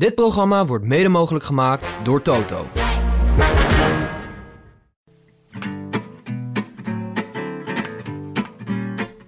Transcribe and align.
Dit 0.00 0.14
programma 0.14 0.66
wordt 0.66 0.84
mede 0.84 1.08
mogelijk 1.08 1.44
gemaakt 1.44 1.88
door 2.02 2.22
Toto. 2.22 2.66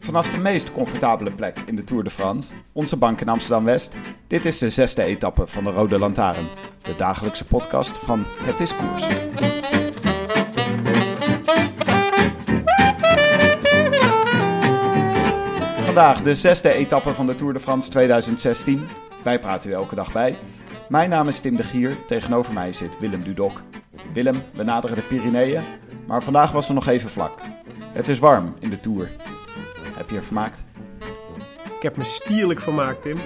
Vanaf 0.01 0.29
de 0.29 0.41
meest 0.41 0.73
comfortabele 0.73 1.31
plek 1.31 1.59
in 1.67 1.77
de 1.77 1.85
Tour 1.85 2.05
de 2.05 2.11
France, 2.11 2.53
onze 2.73 2.97
bank 2.97 3.21
in 3.21 3.29
Amsterdam-West. 3.29 3.97
Dit 4.27 4.45
is 4.45 4.59
de 4.59 4.71
zesde 4.71 5.03
etappe 5.03 5.47
van 5.47 5.65
de 5.65 5.71
Rode 5.71 5.99
Lantaarn. 5.99 6.49
De 6.83 6.95
dagelijkse 6.97 7.47
podcast 7.47 7.99
van 7.99 8.25
Het 8.27 8.61
is 8.61 8.77
Koers. 8.77 9.07
Vandaag 15.85 16.23
de 16.23 16.35
zesde 16.35 16.73
etappe 16.73 17.15
van 17.15 17.27
de 17.27 17.35
Tour 17.35 17.53
de 17.53 17.61
France 17.61 17.91
2016. 17.91 18.87
Wij 19.23 19.39
praten 19.41 19.71
u 19.71 19.73
elke 19.73 19.95
dag 19.95 20.13
bij. 20.13 20.39
Mijn 20.89 21.11
naam 21.11 21.29
is 21.29 21.41
Tim 21.41 21.57
de 21.57 21.63
Gier, 21.63 22.05
tegenover 22.07 22.53
mij 22.53 22.73
zit 22.73 22.99
Willem 22.99 23.23
Dudok. 23.23 23.63
Willem, 24.13 24.43
we 24.55 24.63
naderen 24.63 24.97
de 24.97 25.03
Pyreneeën, 25.03 25.63
maar 26.07 26.23
vandaag 26.23 26.53
was 26.53 26.69
er 26.69 26.75
nog 26.75 26.87
even 26.87 27.11
vlak. 27.11 27.41
Het 27.93 28.09
is 28.09 28.19
warm 28.19 28.55
in 28.59 28.71
de 28.71 28.81
Tour. 28.81 29.11
Heb 29.97 30.09
je 30.09 30.15
je 30.15 30.23
vermaakt? 30.23 30.65
Ik 31.77 31.83
heb 31.83 31.97
me 31.97 32.05
stierlijk 32.05 32.61
vermaakt, 32.61 33.03
Tim. 33.03 33.17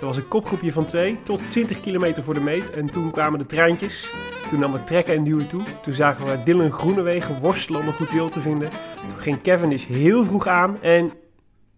Er 0.00 0.06
was 0.06 0.16
een 0.16 0.28
kopgroepje 0.28 0.72
van 0.72 0.84
twee 0.84 1.22
tot 1.22 1.50
20 1.50 1.80
kilometer 1.80 2.22
voor 2.22 2.34
de 2.34 2.40
meet. 2.40 2.70
En 2.70 2.90
toen 2.90 3.10
kwamen 3.10 3.38
de 3.38 3.46
treintjes. 3.46 4.10
Toen 4.48 4.60
nam 4.60 4.72
het 4.72 4.86
trekken 4.86 5.14
en 5.14 5.24
duwen 5.24 5.46
toe. 5.46 5.62
Toen 5.82 5.94
zagen 5.94 6.26
we 6.26 6.42
Dylan 6.42 6.72
Groenewegen 6.72 7.40
worstelen 7.40 7.80
om 7.80 7.86
een 7.86 7.92
goed 7.92 8.10
wiel 8.10 8.28
te 8.28 8.40
vinden. 8.40 8.70
Toen 9.06 9.18
ging 9.18 9.42
Cavendish 9.42 9.86
heel 9.86 10.24
vroeg 10.24 10.46
aan 10.46 10.82
en 10.82 11.12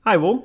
hij 0.03 0.19
won. 0.19 0.45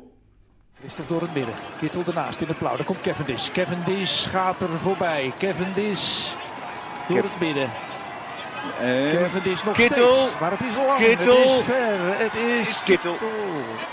Christophe 0.84 1.14
door 1.14 1.22
het 1.22 1.34
midden. 1.34 1.54
Kittel 1.80 2.04
ernaast 2.08 2.42
in 2.42 2.48
het 2.48 2.58
blauw. 2.58 2.76
Daar 2.76 2.86
komt 2.86 3.02
Cavendish. 3.02 3.52
Cavendish 3.52 4.28
gaat 4.28 4.62
er 4.62 4.70
voorbij. 4.70 5.34
Cavendish 5.40 6.32
door 7.08 7.18
het 7.18 7.40
midden. 7.40 7.70
Cavendish 9.12 9.64
nog 9.64 9.76
Kittel. 9.76 10.14
steeds. 10.14 10.40
Maar 10.40 10.52
het 10.52 10.62
is 10.62 10.76
lang. 10.76 10.98
Kittel. 10.98 11.38
Het 11.38 11.46
is 11.46 11.64
ver. 11.64 12.18
Het 12.18 12.36
is, 12.36 12.70
is 12.70 12.84
Kittel. 12.84 13.16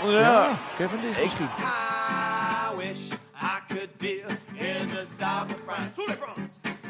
Ja. 0.05 0.19
Ja. 0.19 0.57
Cavendish 0.77 1.23
misschien. 1.23 1.45
I 1.45 2.77
wish 2.77 2.99
I 3.35 3.73
could 3.73 3.97
be 3.97 4.23
in 4.53 4.87
the 4.87 5.05
south 5.19 5.51
of 5.51 5.57
France. 5.65 6.01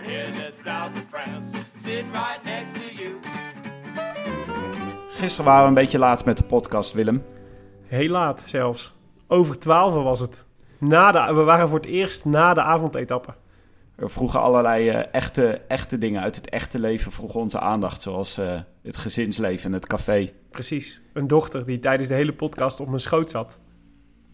In 0.04 0.34
the 0.34 0.54
south 0.64 0.92
of 0.96 1.04
France. 1.12 1.58
Sitting 1.84 2.12
right 2.12 2.44
next 2.44 2.74
to 2.74 3.04
you. 3.04 3.20
Gisteren 5.12 5.46
waren 5.46 5.62
we 5.62 5.68
een 5.68 5.74
beetje 5.74 5.98
laat 5.98 6.26
met 6.26 6.38
de 6.38 6.44
podcast, 6.44 6.94
Willem. 6.94 7.26
Heel 7.88 8.10
laat 8.10 8.44
zelfs. 8.46 8.94
Over 9.34 9.60
12 9.60 9.94
was 9.94 10.20
het. 10.20 10.46
Na 10.78 11.12
de, 11.12 11.34
we 11.34 11.42
waren 11.42 11.68
voor 11.68 11.78
het 11.78 11.88
eerst 11.88 12.26
na 12.26 12.54
de 12.54 12.62
avondetappe. 12.62 13.34
We 13.96 14.10
vroegen 14.10 14.40
allerlei 14.42 14.90
eh, 14.90 15.04
echte, 15.12 15.62
echte 15.68 15.98
dingen 15.98 16.22
uit 16.22 16.36
het 16.36 16.50
echte 16.50 16.80
leven, 16.80 17.12
vroegen 17.12 17.40
onze 17.40 17.60
aandacht, 17.60 18.02
zoals 18.02 18.38
eh, 18.38 18.60
het 18.84 18.98
gezinsleven 18.98 19.66
en 19.66 19.74
het 19.74 19.88
café. 19.88 20.30
Precies. 20.50 21.02
Een 21.14 21.28
dochter 21.28 21.66
die 21.66 21.80
tijdens 21.80 22.10
de 22.10 22.16
hele 22.16 22.34
podcast 22.34 22.80
op 22.80 22.88
mijn 22.88 23.00
schoot 23.00 23.30
zat. 23.30 23.60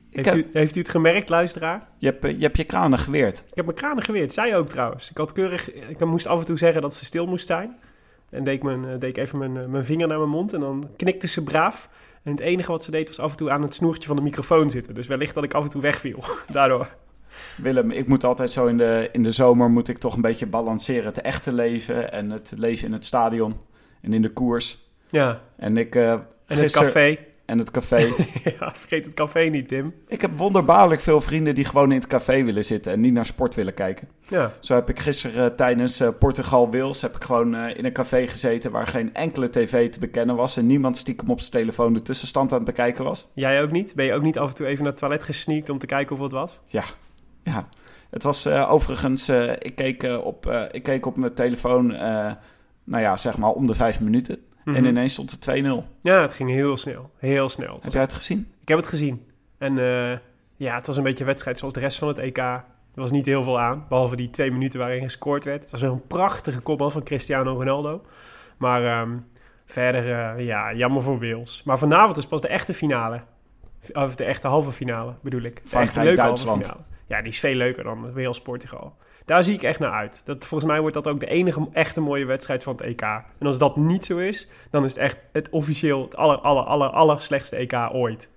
Heeft, 0.09 0.31
heb, 0.31 0.35
u, 0.35 0.47
heeft 0.52 0.75
u 0.75 0.80
het 0.80 0.90
gemerkt, 0.90 1.29
luisteraar? 1.29 1.88
je, 1.97 2.08
hebt, 2.08 2.24
eh, 2.24 2.31
je 2.31 2.41
hebt 2.41 2.58
je 2.58 2.64
kranen 2.64 3.00
geweerd. 3.00 3.38
Ik 3.38 3.56
heb 3.56 3.66
mijn 3.66 3.78
kranen 3.78 4.03
geweerd. 4.03 4.34
Zij 4.34 4.58
ook 4.58 4.69
trouwens. 4.69 5.09
Ik 5.09 5.18
had 5.18 5.31
keurig... 5.31 5.74
Ik 5.74 6.06
moest 6.06 6.28
af 6.28 6.40
en 6.40 6.46
toe 6.46 6.58
zeggen 6.58 6.81
dat 6.81 6.96
ze 6.96 7.06
stil 7.06 7.28
moest 7.28 7.47
zijn. 7.47 7.78
En 8.29 8.44
deed 8.44 8.56
ik, 8.56 8.64
mijn, 8.64 9.00
deed 9.00 9.09
ik 9.09 9.18
even 9.18 9.38
mijn, 9.38 9.69
mijn 9.72 9.85
vinger 9.85 10.08
naar 10.08 10.18
mijn 10.18 10.29
mond. 10.29 10.53
En 10.53 10.59
dan 10.59 10.90
knikte 10.96 11.28
ze 11.28 11.44
braaf. 11.44 11.90
En 12.28 12.34
het 12.34 12.42
enige 12.42 12.72
wat 12.72 12.84
ze 12.84 12.92
deed 12.92 13.08
was 13.08 13.20
af 13.20 13.32
en 13.32 13.38
toe 13.38 13.50
aan 13.52 13.62
het 13.62 13.74
snoertje 13.76 14.08
van 14.08 14.16
de 14.16 14.22
microfoon 14.22 14.70
zitten. 14.70 14.94
Dus 14.96 15.08
wellicht 15.08 15.34
dat 15.34 15.44
ik 15.44 15.54
af 15.54 15.64
en 15.64 15.70
toe 15.70 15.82
wegviel. 15.82 16.24
Daardoor. 16.52 16.90
Willem, 17.58 17.92
ik 17.92 18.08
moet 18.08 18.24
altijd 18.24 18.52
zo 18.52 18.66
in 18.66 18.78
de, 18.78 19.10
in 19.12 19.24
de 19.24 19.32
zomer 19.32 19.70
moet 19.70 19.88
ik 19.88 19.98
toch 19.98 20.16
een 20.16 20.22
beetje 20.22 20.46
balanceren. 20.46 21.06
Het 21.06 21.22
echte 21.22 21.52
leven 21.52 22.12
en 22.12 22.30
het 22.30 22.54
leven 22.56 22.88
in 22.88 22.94
het 22.94 23.06
stadion 23.06 23.60
en 24.02 24.14
in 24.14 24.22
de 24.22 24.30
koers. 24.30 24.86
Ja. 25.10 25.42
En 25.58 25.78
ik... 25.78 25.96
eh, 25.96 26.12
En 26.12 26.22
het 26.58 26.72
café. 26.72 27.18
En 27.47 27.58
het 27.58 27.72
café. 27.72 27.97
ja, 28.59 28.74
vergeet 28.74 29.06
het 29.06 29.13
café 29.13 29.40
niet, 29.40 29.68
Tim. 29.68 29.94
ik 30.08 30.22
heb 30.22 30.38
wonderbaarlijk 30.38 31.02
veel 31.02 31.22
vrienden 31.22 31.56
die 31.56 31.66
gewoon 31.66 31.91
in 31.91 31.97
het 31.97 32.08
café 32.08 32.44
willen 32.44 32.66
zitten 32.66 32.94
en 32.94 33.00
niet 33.00 33.13
naar 33.13 33.25
sport 33.25 33.56
willen 33.56 33.74
kijken. 33.74 34.08
Ja. 34.28 34.53
Zo 34.59 34.75
heb 34.75 34.90
ik 34.90 35.00
gisteren 35.00 35.50
eh, 35.50 35.56
tijdens 35.56 36.00
eh, 36.00 36.09
Portugal-Wils 36.19 37.02
heb 37.02 37.16
ik 37.16 37.24
gewoon 37.24 37.56
eh, 37.56 37.78
in 37.78 37.85
een 37.85 37.94
café 37.94 38.28
gezeten 38.28 38.72
waar 38.72 38.88
geen 38.88 39.13
enkele 39.13 39.50
tv 39.50 39.90
te 39.90 40.00
bekennen 40.00 40.35
was 40.35 40.58
en 40.58 40.66
niemand 40.66 40.97
stiekem 40.97 41.30
op 41.30 41.40
zijn 41.40 41.52
telefoon 41.52 41.94
de 41.94 42.02
tussenstand 42.02 42.52
aan 42.52 42.58
het 42.58 42.68
bekijken 42.68 43.03
was. 43.03 43.30
Jij 43.34 43.62
ook 43.62 43.72
niet? 43.72 43.96
Ben 43.96 44.06
je 44.06 44.14
ook 44.14 44.24
niet 44.24 44.38
af 44.38 44.50
en 44.50 44.56
toe 44.56 44.66
even 44.66 44.84
naar 44.84 44.91
het 44.91 45.02
toilet 45.02 45.24
gesneakt 45.24 45.69
om 45.69 45.78
te 45.78 45.85
kijken 45.85 46.08
hoeveel 46.08 46.25
het 46.25 46.50
was? 46.50 46.62
Ja, 46.66 46.84
ja. 47.44 47.68
Het 48.09 48.24
was 48.24 48.47
overigens, 48.47 49.29
ik, 49.59 49.75
keek, 49.75 50.03
op, 50.24 50.68
ik 50.72 50.84
keek 50.84 51.06
op 51.06 51.18
mijn 51.18 51.34
telefoon, 51.34 51.88
nou 52.84 53.03
ja, 53.03 53.18
zeg 53.18 53.38
maar 53.38 53.52
om 53.52 53.68
de 53.68 53.75
vijf 53.75 54.00
minuten. 54.00 54.47
En 54.67 54.73
Mhm. 54.73 54.85
ineens 54.85 55.13
stond 55.13 55.31
het 55.31 55.41
2-0. 55.41 55.85
Ja, 56.01 56.22
het 56.22 56.33
ging 56.33 56.50
heel 56.50 56.78
snel. 56.78 57.11
Heel 57.17 57.50
snel. 57.50 57.78
Heb 57.81 57.91
jij 57.91 58.01
het 58.01 58.13
gezien? 58.13 58.51
Ik 58.61 58.67
heb 58.67 58.78
het 58.78 58.88
gezien. 58.88 59.25
En 59.57 59.78
eh, 59.78 60.17
ja, 60.55 60.75
het 60.75 60.88
was 60.88 60.97
een 60.97 61.03
beetje 61.03 61.19
een 61.19 61.25
wedstrijd 61.29 61.57
zoals 61.57 61.73
de 61.73 61.79
rest 61.79 61.97
van 61.97 62.07
het 62.07 62.17
EK. 62.19 62.38
Er 62.38 62.63
was 62.94 63.11
niet 63.11 63.25
heel 63.25 63.44
veel 63.44 63.59
aan, 63.59 63.85
behalve 63.89 64.16
die 64.16 64.29
twee 64.29 64.51
minuten 64.51 64.79
waarin 64.79 65.01
gescoord 65.01 65.45
werd. 65.45 65.61
Het 65.61 65.72
was 65.72 65.81
wel 65.81 65.91
een 65.94 66.07
prachtige 66.07 66.59
kopbal 66.59 66.89
van 66.89 67.03
Cristiano 67.03 67.53
Ronaldo. 67.53 68.01
Maar 68.57 68.85
ehm, 68.85 69.17
verder, 69.66 70.11
eh, 70.38 70.45
ja, 70.45 70.73
jammer 70.73 71.01
voor 71.01 71.19
Wales. 71.19 71.63
Maar 71.63 71.78
vanavond 71.78 72.17
is 72.17 72.28
pas 72.28 72.41
de 72.41 72.47
echte 72.47 72.73
finale. 72.73 73.22
Of 73.94 74.16
de 74.16 74.23
echte 74.23 74.47
halve 74.47 74.72
finale, 74.72 75.13
bedoel 75.22 75.41
ik. 75.41 75.69
De 75.69 75.78
echte 75.78 76.03
leuke 76.03 76.22
halve 76.22 76.47
finale. 76.47 76.79
Ja, 77.07 77.17
die 77.22 77.31
is 77.31 77.39
veel 77.39 77.55
leuker 77.55 77.84
dan 77.84 78.13
Wales-Portugal. 78.13 78.95
Daar 79.28 79.44
zie 79.44 79.56
ik 79.56 79.64
echt 79.64 79.80
naar 79.80 79.92
uit. 79.92 80.22
Dat, 80.26 80.46
volgens 80.46 80.72
mij 80.72 80.80
wordt 80.80 80.94
dat 80.96 81.08
ook 81.08 81.20
de 81.20 81.28
enige 81.28 81.68
echte 81.72 82.02
mooie 82.02 82.26
wedstrijd 82.26 82.64
van 82.64 82.74
het 82.74 82.82
EK. 82.82 83.02
En 83.02 83.48
als 83.48 83.58
dat 83.58 83.76
niet 83.76 84.06
zo 84.06 84.18
is, 84.18 84.50
dan 84.70 84.84
is 84.84 84.94
het 84.94 85.04
echt 85.04 85.26
het 85.32 85.50
officieel 85.50 86.02
het 86.02 86.16
aller, 86.16 86.38
aller, 86.38 86.64
aller, 86.64 86.90
aller 86.90 87.22
slechtste 87.22 87.56
EK 87.56 87.74
ooit. 87.92 88.30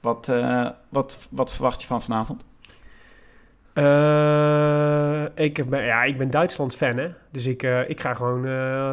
Wat, 0.00 0.28
eh, 0.28 0.70
wat, 0.88 1.28
wat 1.30 1.52
verwacht 1.52 1.80
je 1.80 1.86
van 1.86 2.02
vanavond? 2.02 2.44
Eh, 3.72 5.44
ik, 5.44 5.68
ben, 5.68 5.84
ja, 5.84 6.02
ik 6.02 6.18
ben 6.18 6.30
Duitsland-fan, 6.30 6.96
hè. 6.96 7.08
Dus 7.30 7.46
ik, 7.46 7.62
eh, 7.62 7.88
ik 7.88 8.00
ga 8.00 8.14
gewoon 8.14 8.46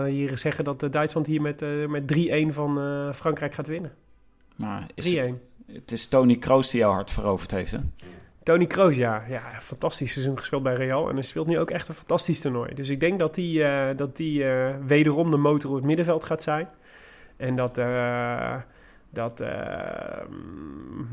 hier 0.06 0.38
zeggen 0.38 0.64
dat 0.64 0.88
Duitsland 0.92 1.28
hier 1.28 1.42
met, 1.42 1.88
met 1.88 2.08
3-1 2.08 2.54
van 2.54 2.80
Frankrijk 3.14 3.54
gaat 3.54 3.68
winnen. 3.68 3.92
3-1. 3.92 3.96
Nou, 4.56 4.84
is 4.96 5.14
het, 5.14 5.34
het 5.68 5.92
is 5.92 6.08
Tony 6.08 6.38
Kroos 6.38 6.70
die 6.70 6.80
jouw 6.80 6.92
hart 6.92 7.12
veroverd 7.12 7.52
heeft, 7.52 7.72
hè? 7.72 7.80
Tony 8.46 8.66
Kroos, 8.66 8.96
ja. 8.96 9.24
ja. 9.28 9.42
Fantastisch 9.60 10.12
seizoen 10.12 10.38
gespeeld 10.38 10.64
bij 10.64 10.74
Real. 10.74 11.08
En 11.10 11.14
hij 11.14 11.24
speelt 11.24 11.48
nu 11.48 11.60
ook 11.60 11.72
echt 11.72 11.88
een 11.88 11.94
fantastisch 11.94 12.42
toernooi. 12.42 12.74
Dus 12.74 12.90
ik 12.90 13.00
denk 13.00 13.20
dat 13.20 13.36
hij 13.36 13.90
eh, 13.90 13.98
dat 13.98 14.16
die, 14.16 14.44
eh, 14.44 14.76
wederom 14.86 15.32
de 15.32 15.38
motor 15.38 15.70
op 15.70 15.76
het 15.76 15.86
middenveld 15.86 16.24
gaat 16.24 16.44
zijn. 16.44 16.68
En 17.38 17.56
dat, 17.56 17.78
eh, 17.78 18.56
dat 19.10 19.44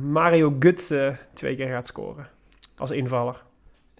Mario 0.00 0.56
Götze 0.58 1.16
twee 1.32 1.56
keer 1.56 1.68
gaat 1.68 1.86
scoren. 1.86 2.28
Als 2.76 2.90
invaller. 2.90 3.42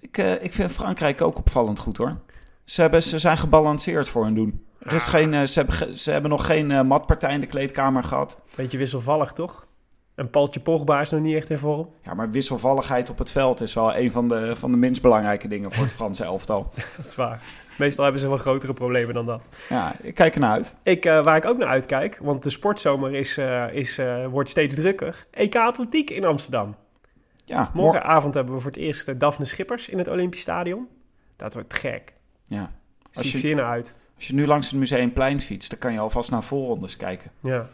Ik, 0.00 0.16
ik 0.16 0.52
vind 0.52 0.72
Frankrijk 0.72 1.20
ook 1.20 1.38
opvallend 1.38 1.78
goed, 1.78 1.96
hoor. 1.96 2.16
Ze, 2.64 2.80
hebben, 2.80 3.02
ze 3.02 3.18
zijn 3.18 3.38
gebalanceerd 3.38 4.08
voor 4.08 4.24
hun 4.24 4.34
doen. 4.34 4.66
Er 4.78 4.92
is 4.92 5.04
Ah. 5.04 5.10
geen, 5.10 5.48
ze, 5.48 5.58
hebben, 5.60 5.98
ze 5.98 6.10
hebben 6.10 6.30
nog 6.30 6.46
geen 6.46 6.86
matpartij 6.86 7.34
in 7.34 7.40
de 7.40 7.46
kleedkamer 7.46 8.04
gehad. 8.04 8.38
Beetje 8.54 8.78
wisselvallig, 8.78 9.32
toch? 9.32 9.66
En 10.14 10.30
Paultje 10.30 10.60
Pogba 10.60 11.00
is 11.00 11.10
nog 11.10 11.20
niet 11.20 11.36
echt 11.36 11.50
in 11.50 11.58
vorm. 11.58 11.88
Ja, 12.02 12.14
maar 12.14 12.30
wisselvalligheid 12.30 13.10
op 13.10 13.18
het 13.18 13.30
veld 13.30 13.60
is 13.60 13.74
wel 13.74 13.96
een 13.96 14.10
van 14.10 14.28
de, 14.28 14.56
van 14.56 14.70
de 14.70 14.76
minst 14.76 15.02
belangrijke 15.02 15.48
dingen 15.48 15.72
voor 15.72 15.84
het 15.84 15.92
Franse 15.92 16.24
elftal. 16.24 16.70
Dat 16.96 17.06
is 17.06 17.14
waar. 17.14 17.42
Meestal 17.78 18.04
hebben 18.04 18.20
ze 18.20 18.28
wel 18.28 18.36
grotere 18.36 18.74
problemen 18.74 19.14
dan 19.14 19.26
dat. 19.26 19.48
Ja, 19.68 19.94
ik 20.02 20.14
kijk 20.14 20.34
ernaar 20.34 20.50
uit. 20.52 20.74
Ik, 20.82 21.04
eh, 21.04 21.24
waar 21.24 21.36
ik 21.36 21.44
ook 21.44 21.58
naar 21.58 21.68
uitkijk, 21.68 22.18
want 22.22 22.42
de 22.42 22.50
sportzomer 22.50 23.14
is, 23.14 23.36
eh, 23.36 23.64
is, 23.72 23.98
eh, 23.98 24.26
wordt 24.26 24.48
steeds 24.48 24.74
drukker. 24.74 25.26
EK 25.30 25.56
Atletiek 25.56 26.10
in 26.10 26.24
Amsterdam. 26.24 26.74
Ja, 27.44 27.58
morgen. 27.58 27.80
Morgenavond 27.80 28.34
hebben 28.34 28.54
we 28.54 28.60
voor 28.60 28.70
het 28.70 28.80
eerst 28.80 29.20
Daphne 29.20 29.44
Schippers 29.44 29.88
in 29.88 29.98
het 29.98 30.08
Olympisch 30.08 30.40
Stadion. 30.40 30.88
Dat 31.36 31.54
wordt 31.54 31.74
gek. 31.74 32.12
Ja. 32.46 32.72
Zie 33.00 33.08
Als 33.12 33.26
ik 33.26 33.32
je, 33.32 33.38
zin 33.38 33.56
naar 33.56 33.70
uit. 33.70 33.96
als 34.16 34.26
je 34.26 34.34
nu 34.34 34.46
langs 34.46 34.70
het 34.70 34.78
Museumplein 34.78 35.40
fietst, 35.40 35.70
dan 35.70 35.78
kan 35.78 35.92
je 35.92 35.98
alvast 35.98 36.30
naar 36.30 36.42
voorrondes 36.42 36.96
kijken. 36.96 37.30
Ja, 37.40 37.66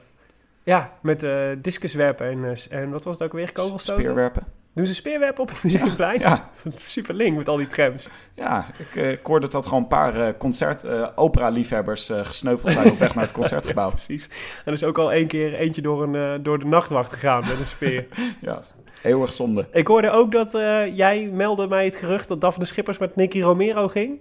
ja 0.69 0.93
met 1.03 1.23
eh 1.23 1.49
discuswerpen 1.59 2.26
en, 2.26 2.44
eh, 2.44 2.79
en 2.81 2.91
wat 2.91 3.05
was 3.05 3.15
het 3.15 3.23
ook 3.23 3.32
weer? 3.32 3.53
Kogelstoten? 3.53 4.03
Speerwerpen. 4.03 4.47
Doen 4.75 4.87
ze 4.87 4.94
speerwerp 4.94 5.38
op 5.38 5.49
het 5.49 5.62
Museumplein? 5.62 6.20
Ja. 6.20 6.50
Super 6.97 7.15
link 7.15 7.37
met 7.37 7.49
al 7.49 7.56
die 7.56 7.67
trams. 7.67 8.09
Ja, 8.35 8.67
ik, 8.79 8.97
eh, 8.97 9.11
ik 9.11 9.26
hoorde 9.26 9.49
dat 9.49 9.67
gewoon 9.67 9.82
een 9.82 9.88
paar 9.88 10.26
eh, 10.26 10.35
concert, 10.38 10.87
opera-liefhebbers 11.17 12.11
gesneuveld 12.23 12.73
zijn 12.73 12.91
op 12.91 12.99
weg 12.99 13.15
naar 13.15 13.25
het 13.25 13.32
concertgebouw. 13.41 13.88
Precies. 13.88 14.29
En 14.29 14.62
er 14.65 14.73
is 14.73 14.85
ook 14.85 14.99
al 14.99 15.12
één 15.12 15.26
keer 15.26 15.55
eentje 15.55 15.82
door, 15.82 16.03
een, 16.03 16.43
door 16.43 16.59
de 16.59 16.67
nachtwacht 16.67 17.12
gegaan 17.12 17.44
met 17.49 17.59
een 17.59 17.64
speer. 17.64 18.06
Ja, 18.41 18.62
eeuwig 19.03 19.32
zonde. 19.32 19.69
Ik 19.73 19.87
hoorde 19.87 20.11
ook 20.11 20.32
dat 20.32 20.50
jij 20.94 21.31
meldde 21.32 21.69
mij 21.69 21.85
het 21.85 21.97
gerucht 21.97 22.29
dat 22.29 22.41
Daphne 22.41 22.64
Schippers 22.64 22.99
met 22.99 23.17
Nicky 23.17 23.41
Romero 23.41 23.88
ging. 23.88 24.19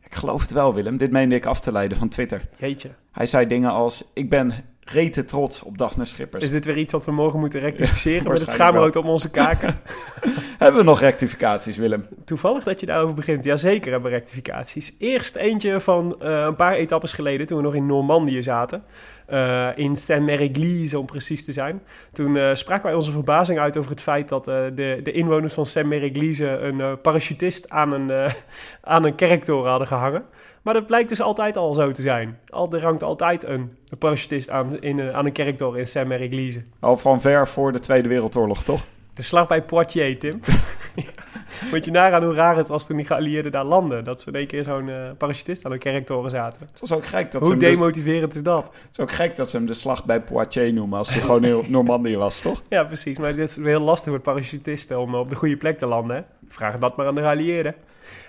Ik 0.00 0.14
geloof 0.14 0.40
het 0.40 0.52
wel, 0.52 0.74
Willem. 0.74 0.96
Dit 0.96 1.10
meende 1.10 1.34
ik 1.34 1.46
af 1.46 1.60
te 1.60 1.72
leiden 1.72 1.98
van 1.98 2.08
Twitter. 2.08 2.48
Jeetje. 2.56 2.90
Hij 3.12 3.26
zei 3.26 3.46
dingen 3.46 3.70
als, 3.70 4.10
ik 4.14 4.30
ben 4.30 4.71
rete 4.92 5.24
trots 5.24 5.62
op 5.62 5.78
Daphne 5.78 6.04
Schippers. 6.04 6.44
Is 6.44 6.50
dit 6.50 6.64
weer 6.64 6.78
iets 6.78 6.92
wat 6.92 7.04
we 7.04 7.12
morgen 7.12 7.40
moeten 7.40 7.60
rectificeren 7.60 8.28
met 8.28 8.40
het 8.40 8.50
schaamrood 8.50 8.96
om 8.96 9.08
onze 9.08 9.30
kaken? 9.30 9.80
Hebben 10.58 10.80
we 10.80 10.86
nog 10.86 11.00
rectificaties, 11.00 11.76
Willem? 11.76 12.06
Toevallig 12.24 12.64
dat 12.64 12.80
je 12.80 12.86
daarover 12.86 13.14
begint. 13.14 13.44
Jazeker 13.44 13.92
hebben 13.92 14.10
we 14.10 14.16
rectificaties. 14.16 14.94
Eerst 14.98 15.36
eentje 15.36 15.80
van 15.80 16.20
eh, 16.20 16.42
een 16.46 16.56
paar 16.56 16.74
etappes 16.74 17.12
geleden, 17.12 17.46
toen 17.46 17.56
we 17.56 17.62
nog 17.62 17.74
in 17.74 17.86
Normandië 17.86 18.42
zaten. 18.42 18.84
Eh, 19.26 19.68
in 19.74 19.96
Saint-Mère-Église, 19.96 20.98
om 20.98 21.06
precies 21.06 21.44
te 21.44 21.52
zijn. 21.52 21.82
Toen 22.12 22.36
eh, 22.36 22.54
spraken 22.54 22.84
wij 22.84 22.94
onze 22.94 23.12
verbazing 23.12 23.58
uit 23.58 23.76
over 23.76 23.90
het 23.90 24.02
feit 24.02 24.28
dat 24.28 24.44
de, 24.44 25.00
de 25.02 25.12
inwoners 25.12 25.54
van 25.54 25.66
Saint-Mère-Église 25.66 26.46
een 26.46 27.00
parachutist 27.00 27.70
aan 27.70 27.92
een, 27.92 28.30
aan 28.80 29.04
een 29.04 29.14
kerktoren 29.14 29.70
hadden 29.70 29.86
gehangen. 29.86 30.24
Maar 30.62 30.74
dat 30.74 30.86
blijkt 30.86 31.08
dus 31.08 31.20
altijd 31.20 31.56
al 31.56 31.74
zo 31.74 31.90
te 31.90 32.02
zijn. 32.02 32.38
Al, 32.48 32.72
er 32.72 32.82
hangt 32.82 33.02
altijd 33.02 33.44
een, 33.44 33.76
een 33.88 33.98
parachutist 33.98 34.50
aan, 34.50 34.80
in, 34.80 34.98
een- 34.98 35.12
aan 35.12 35.26
een 35.26 35.32
kerktoren 35.32 35.78
in 35.78 35.86
Saint-Mère-Église. 35.86 36.62
Al 36.80 36.96
van 36.96 37.20
ver 37.20 37.48
voor 37.48 37.72
de 37.72 37.78
Tweede 37.80 38.08
Wereldoorlog, 38.08 38.62
toch? 38.64 38.84
De 39.14 39.22
slag 39.22 39.46
bij 39.48 39.62
Poitiers, 39.62 40.18
Tim. 40.18 40.40
Moet 41.70 41.84
je 41.84 41.90
nagaan 41.90 42.24
hoe 42.24 42.34
raar 42.34 42.56
het 42.56 42.68
was 42.68 42.86
toen 42.86 42.96
die 42.96 43.06
geallieerden 43.06 43.52
daar 43.52 43.64
landden. 43.64 44.04
Dat 44.04 44.20
ze 44.20 44.28
in 44.28 44.34
één 44.34 44.46
keer 44.46 44.62
zo'n 44.62 44.88
eh, 44.88 44.96
parachutist 45.18 45.64
aan 45.64 45.72
een 45.72 45.78
kerktoren 45.78 46.30
zaten. 46.30 46.66
Het 46.70 46.80
was 46.80 46.92
ook 46.92 47.04
gek 47.06 47.30
dat, 47.32 47.44
ze 47.46 47.50
Hoe 47.52 47.60
dus- 47.60 47.70
demotiverend 47.74 48.34
is 48.34 48.42
dat? 48.42 48.62
het 48.64 48.88
is 48.92 49.00
ook 49.00 49.10
gek 49.10 49.36
dat 49.36 49.48
ze 49.48 49.56
hem 49.56 49.66
de 49.66 49.74
slag 49.74 50.04
bij 50.04 50.20
Poitiers 50.20 50.72
noemen 50.72 50.98
als 50.98 51.12
hij 51.12 51.20
gewoon 51.22 51.44
in 51.44 51.64
Normandië 51.70 52.16
was, 52.16 52.40
toch? 52.40 52.62
Ja, 52.68 52.84
precies. 52.84 53.18
Maar 53.18 53.34
dit 53.34 53.48
is 53.48 53.56
heel 53.56 53.80
lastig 53.80 54.10
voor 54.12 54.20
parachutisten 54.20 55.00
om 55.00 55.14
op 55.14 55.28
de 55.30 55.36
goede 55.36 55.56
plek 55.56 55.78
te 55.78 55.86
landen. 55.86 56.16
Hè? 56.16 56.22
Vraag 56.48 56.78
dat 56.78 56.96
maar 56.96 57.06
aan 57.06 57.14
de 57.14 57.20
geallieerden. 57.20 57.74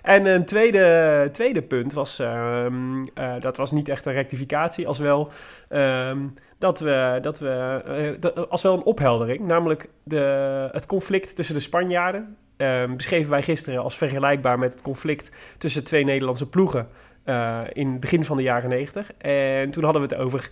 En 0.03 0.25
een 0.25 0.45
tweede, 0.45 1.29
tweede 1.31 1.61
punt 1.61 1.93
was, 1.93 2.19
ehm, 2.19 3.03
eh, 3.13 3.33
dat 3.39 3.57
was 3.57 3.71
niet 3.71 3.89
echt 3.89 4.05
een 4.05 4.13
rectificatie, 4.13 4.87
als 4.87 4.99
wel, 4.99 5.31
ehm, 5.69 6.17
dat 6.57 6.79
we, 6.79 7.17
dat 7.21 7.39
we 7.39 7.81
eh, 7.85 8.19
dat- 8.21 8.49
als 8.49 8.61
wel 8.61 8.73
een 8.73 8.83
opheldering. 8.83 9.39
Namelijk 9.39 9.89
de, 10.03 10.69
het 10.71 10.85
conflict 10.85 11.35
tussen 11.35 11.55
de 11.55 11.61
Spanjaarden. 11.61 12.37
ehm, 12.57 12.95
beschreven 12.95 13.31
wij 13.31 13.43
gisteren 13.43 13.83
als 13.83 13.97
vergelijkbaar 13.97 14.59
met 14.59 14.71
het 14.71 14.81
conflict 14.81 15.31
tussen 15.57 15.83
twee 15.83 16.03
Nederlandse 16.03 16.49
ploegen 16.49 16.87
eh, 17.23 17.59
in 17.73 17.91
het 17.91 17.99
begin 17.99 18.23
van 18.23 18.37
de 18.37 18.43
jaren 18.43 18.69
90. 18.69 19.11
En 19.17 19.69
toen 19.71 19.83
hadden 19.83 20.01
we 20.01 20.07
het 20.07 20.23
over 20.23 20.49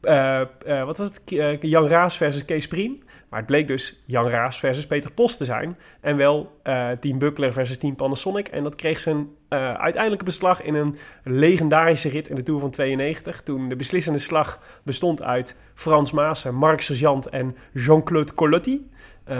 eh, 0.00 0.40
eh, 0.40 0.84
wat 0.84 0.98
was 0.98 1.06
het? 1.06 1.22
Eh, 1.24 1.60
Jan 1.60 1.86
Raas 1.86 2.16
versus 2.16 2.44
Kees 2.44 2.68
Priem. 2.68 2.98
Maar 3.28 3.38
het 3.38 3.48
bleek 3.48 3.68
dus 3.68 4.02
Jan 4.06 4.28
Raas 4.28 4.58
versus 4.58 4.86
Peter 4.86 5.12
Post 5.12 5.38
te 5.38 5.44
zijn. 5.44 5.78
En 6.00 6.16
wel 6.16 6.60
Team 7.00 7.18
Buckler 7.18 7.52
versus 7.52 7.78
Team 7.78 7.96
Panasonic. 7.96 8.48
En 8.48 8.62
dat 8.62 8.74
kreeg 8.74 9.00
zijn 9.00 9.28
uiteindelijke 9.48 10.24
beslag 10.24 10.62
in 10.62 10.74
een 10.74 10.94
legendarische 11.24 12.08
rit 12.08 12.28
in 12.28 12.34
de 12.36 12.42
Tour 12.42 12.60
van 12.60 12.70
92. 12.70 13.42
Toen 13.42 13.68
de 13.68 13.76
beslissende 13.76 14.18
slag 14.18 14.60
bestond 14.84 15.22
uit 15.22 15.56
Frans 15.74 16.12
Maassen, 16.12 16.54
Mark 16.54 16.80
Sergeant 16.80 17.28
en 17.28 17.56
Jean-Claude 17.72 18.34
Colotti. 18.34 18.90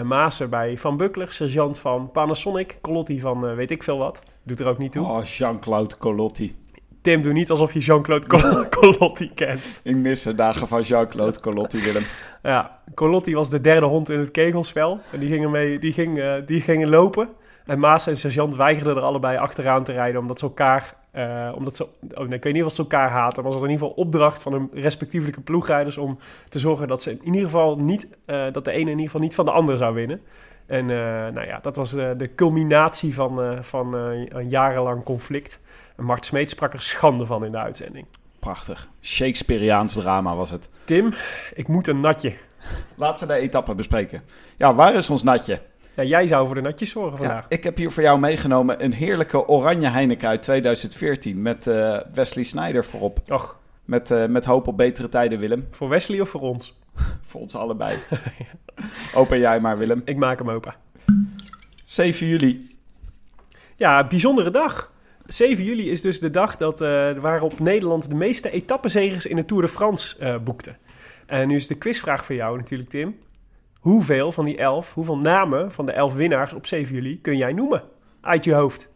Maassen 0.05 0.51
bij 0.51 0.79
Van 0.79 0.97
Buckler, 0.97 1.33
Sergeant 1.33 1.79
van 1.79 2.11
Panasonic, 2.11 2.79
Colotti 2.81 3.21
van 3.21 3.55
weet 3.55 3.71
ik 3.71 3.83
veel 3.83 3.99
wat. 3.99 4.23
Doet 4.43 4.61
er 4.61 4.67
ook 4.67 4.79
niet 4.79 4.93
toe. 4.93 5.07
Oh, 5.07 5.25
Jean-Claude 5.25 5.97
Colotti. 5.97 6.57
Tim, 7.03 7.23
doe 7.23 7.33
niet 7.33 7.51
alsof 7.51 7.73
je 7.73 7.79
Jean-Claude 7.79 8.27
Col- 8.27 8.69
Colotti 8.79 9.31
kent. 9.35 9.81
Ik 9.85 9.97
mis 9.97 10.23
de 10.23 10.35
dagen 10.35 10.69
van 10.69 10.81
Jean-Claude 10.83 11.41
Colotti, 11.41 11.79
Willem. 11.83 12.03
Ja, 12.43 12.79
Colotti 12.95 13.35
was 13.35 13.51
de 13.51 13.61
derde 13.61 13.87
hond 13.87 14.09
in 14.11 14.19
het 14.19 14.31
kegelspel. 14.31 15.01
En 15.13 15.19
die 15.21 15.29
gingen, 15.29 15.51
mee, 15.51 15.79
die 15.79 15.93
ging, 15.93 16.19
eh, 16.19 16.33
die 16.47 16.61
gingen 16.61 16.89
lopen. 16.89 17.29
En 17.67 17.79
Maas 17.79 18.07
en 18.07 18.17
Sergeant 18.17 18.57
weigerden 18.57 18.97
er 18.97 19.03
allebei 19.03 19.39
achteraan 19.39 19.85
te 19.85 19.93
rijden... 19.93 20.21
omdat 20.21 20.39
ze 20.39 20.45
elkaar... 20.45 20.95
eh, 21.11 21.53
omdat 21.55 21.77
ze, 21.77 21.87
oh 22.15 22.27
nee, 22.27 22.37
ik 22.37 22.43
weet 22.45 22.53
niet 22.53 22.65
of 22.65 22.73
ze 22.73 22.81
elkaar 22.83 23.11
haten... 23.11 23.43
maar 23.43 23.53
ze 23.53 23.59
hadden 23.59 23.75
in 23.75 23.75
ieder 23.75 23.89
geval 23.89 24.05
opdracht 24.05 24.43
van 24.43 24.53
hun 24.53 24.71
respectievelijke 24.73 25.41
ploegrijders... 25.41 25.97
om 25.99 26.19
te 26.49 26.59
zorgen 26.59 26.89
dat, 26.89 27.03
ze 27.03 27.11
in 27.11 27.19
ieder 27.25 27.41
geval 27.41 27.77
niet, 27.77 28.09
eh, 28.25 28.47
dat 28.53 28.65
de 28.65 28.71
ene 28.71 28.81
in 28.81 28.89
ieder 28.89 29.05
geval 29.05 29.21
niet 29.21 29.35
van 29.35 29.45
de 29.45 29.51
andere 29.51 29.79
zou 29.79 29.95
winnen. 29.95 30.21
En 30.67 30.87
nou 30.87 31.47
ja, 31.47 31.59
dat 31.63 31.77
was 31.77 31.91
de 31.91 32.31
culminatie 32.37 33.15
van, 33.15 33.65
van 33.65 33.95
een 33.95 34.49
jarenlang 34.49 35.05
conflict. 35.05 35.61
En 35.99 36.05
Mart 36.05 36.27
Smeet 36.27 36.51
sprak 36.51 36.73
er 36.73 36.83
schande 36.83 37.27
van 37.27 37.45
in 37.45 37.51
de 37.53 37.59
uitzending. 37.59 38.07
Prachtig. 38.39 38.89
Shakespeareaans 39.03 39.93
drama 39.95 40.35
was 40.37 40.51
het. 40.51 40.69
Tim, 40.85 41.13
ik 41.55 41.69
moet 41.69 41.87
een 41.89 42.01
natje. 42.01 42.33
Laten 42.95 43.27
we 43.29 43.35
de 43.35 43.41
etappe 43.41 43.75
bespreken. 43.75 44.23
Ja, 44.57 44.75
waar 44.75 44.95
is 44.95 45.11
ons 45.11 45.23
natje? 45.23 45.61
Ja, 45.95 46.03
jij 46.03 46.27
zou 46.27 46.47
voor 46.47 46.55
de 46.55 46.61
natjes 46.61 46.91
zorgen 46.91 47.11
Ja, 47.13 47.17
vandaag. 47.27 47.47
ik 47.49 47.65
heb 47.65 47.77
hier 47.77 47.91
voor 47.91 48.03
jou 48.03 48.19
meegenomen 48.19 48.85
een 48.85 48.93
heerlijke 48.93 49.47
oranje 49.49 49.89
Heineken 49.89 50.29
uit 50.29 50.43
2014 50.43 51.43
met 51.43 51.67
eh, 51.67 51.99
Wesley 52.13 52.45
Snyder 52.45 52.85
voorop. 52.85 53.21
Och, 53.29 53.59
Met, 53.85 54.11
eh, 54.11 54.27
met 54.27 54.45
hoop 54.45 54.67
op 54.67 54.77
betere 54.77 55.09
tijden, 55.09 55.39
Willem. 55.39 55.67
voor 55.71 55.89
Wesley 55.89 56.21
of 56.21 56.29
voor 56.29 56.41
ons? 56.41 56.77
Voor 57.29 57.41
ons 57.41 57.55
allebei. 57.57 57.97
Open 59.15 59.39
jij 59.39 59.61
maar, 59.61 59.79
Willem. 59.79 60.03
Ik 60.05 60.17
maak 60.17 60.39
hem 60.39 60.51
open. 60.51 60.75
7 61.85 62.27
juli. 62.27 62.77
Ja, 63.77 64.07
bijzondere 64.07 64.51
dag. 64.51 64.93
7 65.29 65.65
juli 65.65 65.91
is 65.91 66.01
dus 66.01 66.21
de 66.21 66.31
dag 66.31 66.57
dat, 66.57 66.81
eh, 66.81 67.13
waarop 67.13 67.59
Nederland 67.59 68.09
de 68.09 68.15
meeste 68.15 68.51
etappenzegers 68.51 69.27
in 69.27 69.37
de 69.37 69.45
Tour 69.45 69.63
de 69.63 69.69
France 69.69 70.19
eh, 70.19 70.39
boekte. 70.39 70.77
En 71.27 71.49
nu 71.49 71.55
is 71.55 71.67
de 71.67 71.75
quizvraag 71.75 72.25
voor 72.25 72.35
jou 72.35 72.57
natuurlijk, 72.57 72.89
Tim. 72.89 73.19
Hoeveel 73.81 74.33
van 74.33 74.45
die 74.45 74.57
elf, 74.57 74.95
hoeveel 74.95 75.19
namen 75.19 75.73
van 75.73 75.87
de 75.87 75.93
elf 75.93 76.15
winnaars 76.15 76.53
op 76.53 76.67
7 76.67 76.95
juli 76.95 77.21
kun 77.21 77.37
jij 77.37 77.53
noemen? 77.53 77.83
Uit 78.21 78.45
je 78.45 78.55
hoofd. 78.55 78.91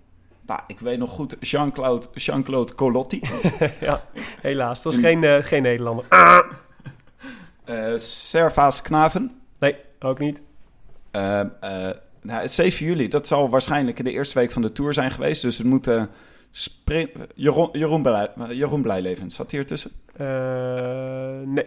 Nou, 0.46 0.60
ik 0.66 0.80
weet 0.80 0.98
nog 0.98 1.10
goed 1.10 1.36
Jean-Claude 1.40 2.06
Jean 2.14 2.44
Colotti. 2.74 3.20
ja, 3.80 4.04
helaas. 4.40 4.84
Het 4.84 4.94
was 4.94 5.02
geen, 5.02 5.24
eh, 5.24 5.42
geen 5.42 5.62
Nederlander. 5.62 6.04
Eh 7.64 7.92
Servaas 7.96 8.82
Knaven. 8.82 9.40
Nee, 9.58 9.76
ook 9.98 10.18
niet. 10.18 10.42
Eh, 11.10 11.40
nou, 12.22 12.40
het 12.40 12.52
7 12.52 12.86
juli, 12.86 13.08
dat 13.08 13.26
zal 13.26 13.48
waarschijnlijk 13.48 13.98
in 13.98 14.04
de 14.04 14.10
eerste 14.10 14.38
week 14.38 14.50
van 14.50 14.62
de 14.62 14.72
Tour 14.72 14.92
zijn 14.92 15.10
geweest. 15.10 15.42
Dus 15.42 15.58
het 15.58 15.66
moet... 15.66 15.86
eh, 15.86 16.04
Jeroen, 17.34 17.68
Jeroen, 17.72 18.02
Blij, 18.02 18.30
Jeroen 18.48 18.82
Blijleven, 18.82 19.30
zat 19.30 19.50
hier 19.50 19.66
tussen? 19.66 19.90
Eh, 20.16 20.26
nee, 21.44 21.66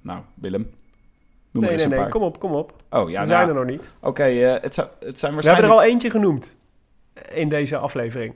Nou, 0.00 0.20
Willem. 0.34 0.70
Noem 1.50 1.64
nee, 1.64 1.86
nee. 1.86 2.08
Kom 2.08 2.22
op, 2.22 2.40
kom 2.40 2.52
op. 2.52 2.74
Oh, 2.90 3.10
ja, 3.10 3.20
We 3.20 3.26
zijn 3.26 3.46
nou, 3.46 3.58
er 3.58 3.66
nog 3.66 3.76
niet. 3.76 3.92
Oké, 4.00 4.22
eh, 4.22 4.52
het, 4.52 4.62
het 4.62 4.72
zijn 4.72 4.86
We 5.00 5.06
hebben 5.06 5.34
waarschijnlijk... 5.34 5.66
er 5.66 5.78
al 5.78 5.82
eentje 5.82 6.10
genoemd 6.10 6.56
in 7.32 7.48
deze 7.48 7.76
aflevering. 7.76 8.34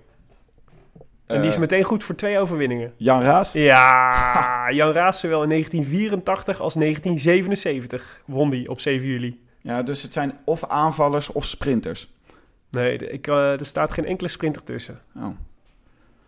En 1.26 1.38
die 1.38 1.46
is 1.46 1.54
eh, 1.54 1.60
meteen 1.60 1.82
goed 1.82 2.04
voor 2.04 2.14
twee 2.14 2.38
overwinningen. 2.38 2.92
Jan 2.96 3.22
Raas. 3.22 3.52
Ja, 3.52 4.70
Jan 4.70 4.92
Raas 4.92 5.20
zowel 5.20 5.42
in 5.42 5.48
1984 5.48 6.60
als 6.60 6.74
1977 6.74 8.22
won 8.26 8.50
die 8.50 8.70
op 8.70 8.80
7 8.80 9.08
juli. 9.08 9.43
Ja, 9.64 9.82
dus 9.82 10.02
het 10.02 10.12
zijn 10.12 10.38
of 10.44 10.64
aanvallers 10.64 11.32
of 11.32 11.44
sprinters. 11.44 12.12
Nee, 12.70 12.96
ik, 12.96 13.26
eh, 13.26 13.60
er 13.60 13.66
staat 13.66 13.92
geen 13.92 14.04
enkele 14.04 14.28
sprinter 14.28 14.64
tussen. 14.64 15.00
Oh. 15.16 15.28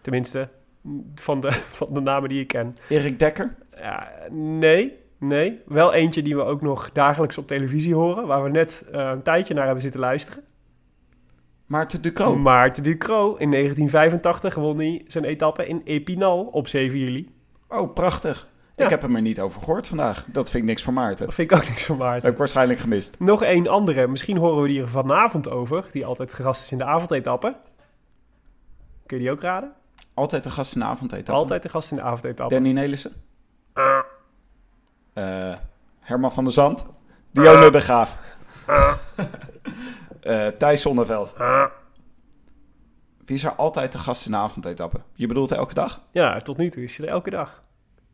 Tenminste, 0.00 0.48
van 1.14 1.40
de, 1.40 1.52
van 1.78 1.94
de 1.94 2.00
namen 2.00 2.28
die 2.28 2.40
ik 2.40 2.46
ken. 2.46 2.76
Erik 2.88 3.18
Dekker. 3.18 3.54
Ja, 3.76 4.12
nee, 4.30 4.98
nee. 5.18 5.60
Wel 5.66 5.92
eentje 5.92 6.22
die 6.22 6.36
we 6.36 6.42
ook 6.42 6.62
nog 6.62 6.92
dagelijks 6.92 7.38
op 7.38 7.46
televisie 7.46 7.94
horen. 7.94 8.26
Waar 8.26 8.42
we 8.42 8.48
net 8.48 8.84
eh, 8.92 9.10
een 9.12 9.22
tijdje 9.22 9.54
naar 9.54 9.64
hebben 9.64 9.82
zitten 9.82 10.00
luisteren. 10.00 10.44
Maarten 11.66 12.02
Ducro. 12.02 12.36
Maarten 12.36 12.82
Ducro. 12.82 13.34
In 13.34 13.50
1985 13.50 14.54
won 14.54 14.76
hij 14.76 15.04
zijn 15.06 15.24
etappe 15.24 15.66
in 15.66 15.80
Epinal 15.84 16.44
op 16.44 16.68
7 16.68 16.98
juli. 16.98 17.28
Oh, 17.68 17.92
prachtig. 17.92 18.48
Ja. 18.76 18.84
Ik 18.84 18.90
heb 18.90 19.02
hem 19.02 19.14
er 19.16 19.20
niet 19.22 19.40
over 19.40 19.60
gehoord 19.60 19.88
vandaag. 19.88 20.24
Dat 20.26 20.50
vind 20.50 20.62
ik 20.62 20.68
niks 20.68 20.82
voor 20.82 20.92
Maarten. 20.92 21.24
Dat 21.26 21.34
vind 21.34 21.50
ik 21.50 21.56
ook 21.56 21.68
niks 21.68 21.86
Dat 21.86 21.96
Maarten. 21.98 22.22
heb 22.22 22.32
ik 22.32 22.38
waarschijnlijk 22.38 22.78
gemist. 22.78 23.18
Nog 23.18 23.42
één 23.42 23.68
andere. 23.68 24.06
Misschien 24.06 24.36
horen 24.36 24.62
we 24.62 24.68
die 24.68 24.80
er 24.80 24.88
vanavond 24.88 25.50
over. 25.50 25.84
Die 25.90 26.06
altijd 26.06 26.34
gast 26.34 26.62
is 26.64 26.72
in 26.72 26.78
de 26.78 26.84
avondetappe. 26.84 27.56
Kun 29.06 29.16
je 29.16 29.22
die 29.22 29.32
ook 29.32 29.40
raden? 29.40 29.72
Altijd 30.14 30.44
de 30.44 30.50
gast 30.50 30.74
in 30.74 30.80
de 30.80 30.86
avondetappe. 30.86 31.32
Altijd 31.40 31.62
de 31.62 31.68
gast 31.68 31.90
in 31.90 31.96
de 31.96 32.02
avondetappe. 32.02 32.54
Danny 32.54 32.72
Nelissen. 32.72 33.12
Ah. 33.72 33.98
Eh, 35.12 35.54
Herman 36.00 36.32
van 36.32 36.44
der 36.44 36.52
Zand. 36.52 36.86
Dionne 37.30 37.70
de 37.70 37.80
Graaf. 37.80 38.18
Eh, 40.20 40.46
Thijs 40.46 40.82
Zonneveld. 40.82 41.34
Ah. 41.38 41.64
Wie 43.24 43.36
is 43.36 43.44
er 43.44 43.52
altijd 43.54 43.92
de 43.92 43.98
gast 43.98 44.26
in 44.26 44.32
de 44.32 44.36
avondetappe? 44.38 45.00
Je 45.14 45.26
bedoelt 45.26 45.52
elke 45.52 45.74
dag? 45.74 46.00
Ja, 46.10 46.38
tot 46.38 46.56
nu 46.56 46.70
toe 46.70 46.82
is 46.82 46.96
hij 46.96 47.06
er 47.06 47.12
elke 47.12 47.30
dag. 47.30 47.60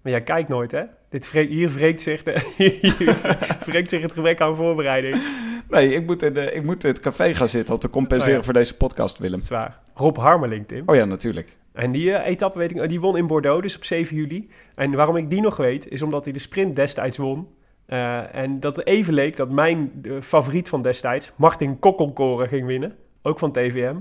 Maar 0.03 0.13
jij 0.13 0.23
kijkt 0.23 0.49
nooit, 0.49 0.73
hè? 0.73 0.83
Dit 1.09 1.33
wre- 1.33 1.47
hier 1.47 1.71
wreekt 1.71 2.03
zich, 2.03 2.23
de, 2.23 2.53
hier 2.57 3.21
wreekt 3.67 3.91
zich 3.91 4.03
het 4.03 4.13
gebrek 4.13 4.41
aan 4.41 4.57
voorbereiding. 4.57 5.23
Nee, 5.69 5.95
ik 5.95 6.07
moet, 6.07 6.23
in 6.23 6.35
de, 6.35 6.53
ik 6.53 6.63
moet 6.65 6.85
in 6.85 6.91
het 6.91 7.01
café 7.01 7.35
gaan 7.35 7.49
zitten 7.49 7.75
om 7.75 7.81
te 7.81 7.91
compenseren 7.91 8.35
Oh 8.35 8.39
ja. 8.39 8.45
voor 8.45 8.55
deze 8.61 8.77
podcast, 8.77 9.19
Willem. 9.19 9.35
Dat 9.35 9.43
is 9.43 9.49
waar. 9.51 9.81
Rob 9.95 10.17
Harmeling, 10.17 10.69
Tim. 10.69 10.83
Oh 10.87 10.95
ja, 10.97 11.05
natuurlijk. 11.05 11.57
En 11.73 11.93
die 11.93 12.13
eh, 12.15 12.27
etappe 12.31 12.59
weet 12.59 12.71
ik, 12.77 12.89
die 12.89 13.01
won 13.01 13.17
in 13.17 13.27
Bordeaux, 13.27 13.63
dus 13.63 13.77
op 13.77 13.85
7 13.85 14.17
juli. 14.17 14.51
En 14.75 14.95
waarom 14.95 15.17
ik 15.17 15.31
die 15.31 15.41
nog 15.41 15.57
weet, 15.57 15.89
is 15.89 16.03
omdat 16.03 16.25
hij 16.25 16.33
de 16.33 16.39
sprint 16.39 16.77
destijds 16.77 17.17
won. 17.17 17.49
Eh, 17.87 18.35
en 18.35 18.61
dat 18.61 18.77
het 18.77 18.87
even 18.87 19.15
leek 19.15 19.37
dat 19.37 19.51
mijn 19.51 19.93
favoriet 20.21 20.69
van 20.69 20.83
destijds, 20.83 21.33
Martin 21.37 21.79
Kokkelkoren, 21.79 22.49
ging 22.49 22.67
winnen. 22.67 22.95
Ook 23.23 23.39
van 23.39 23.53
TVM. 23.53 23.97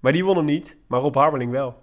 Maar 0.00 0.12
die 0.12 0.24
won 0.24 0.36
hem 0.36 0.44
niet, 0.44 0.76
maar 0.86 1.00
Rob 1.00 1.14
Harmeling 1.14 1.50
wel. 1.50 1.82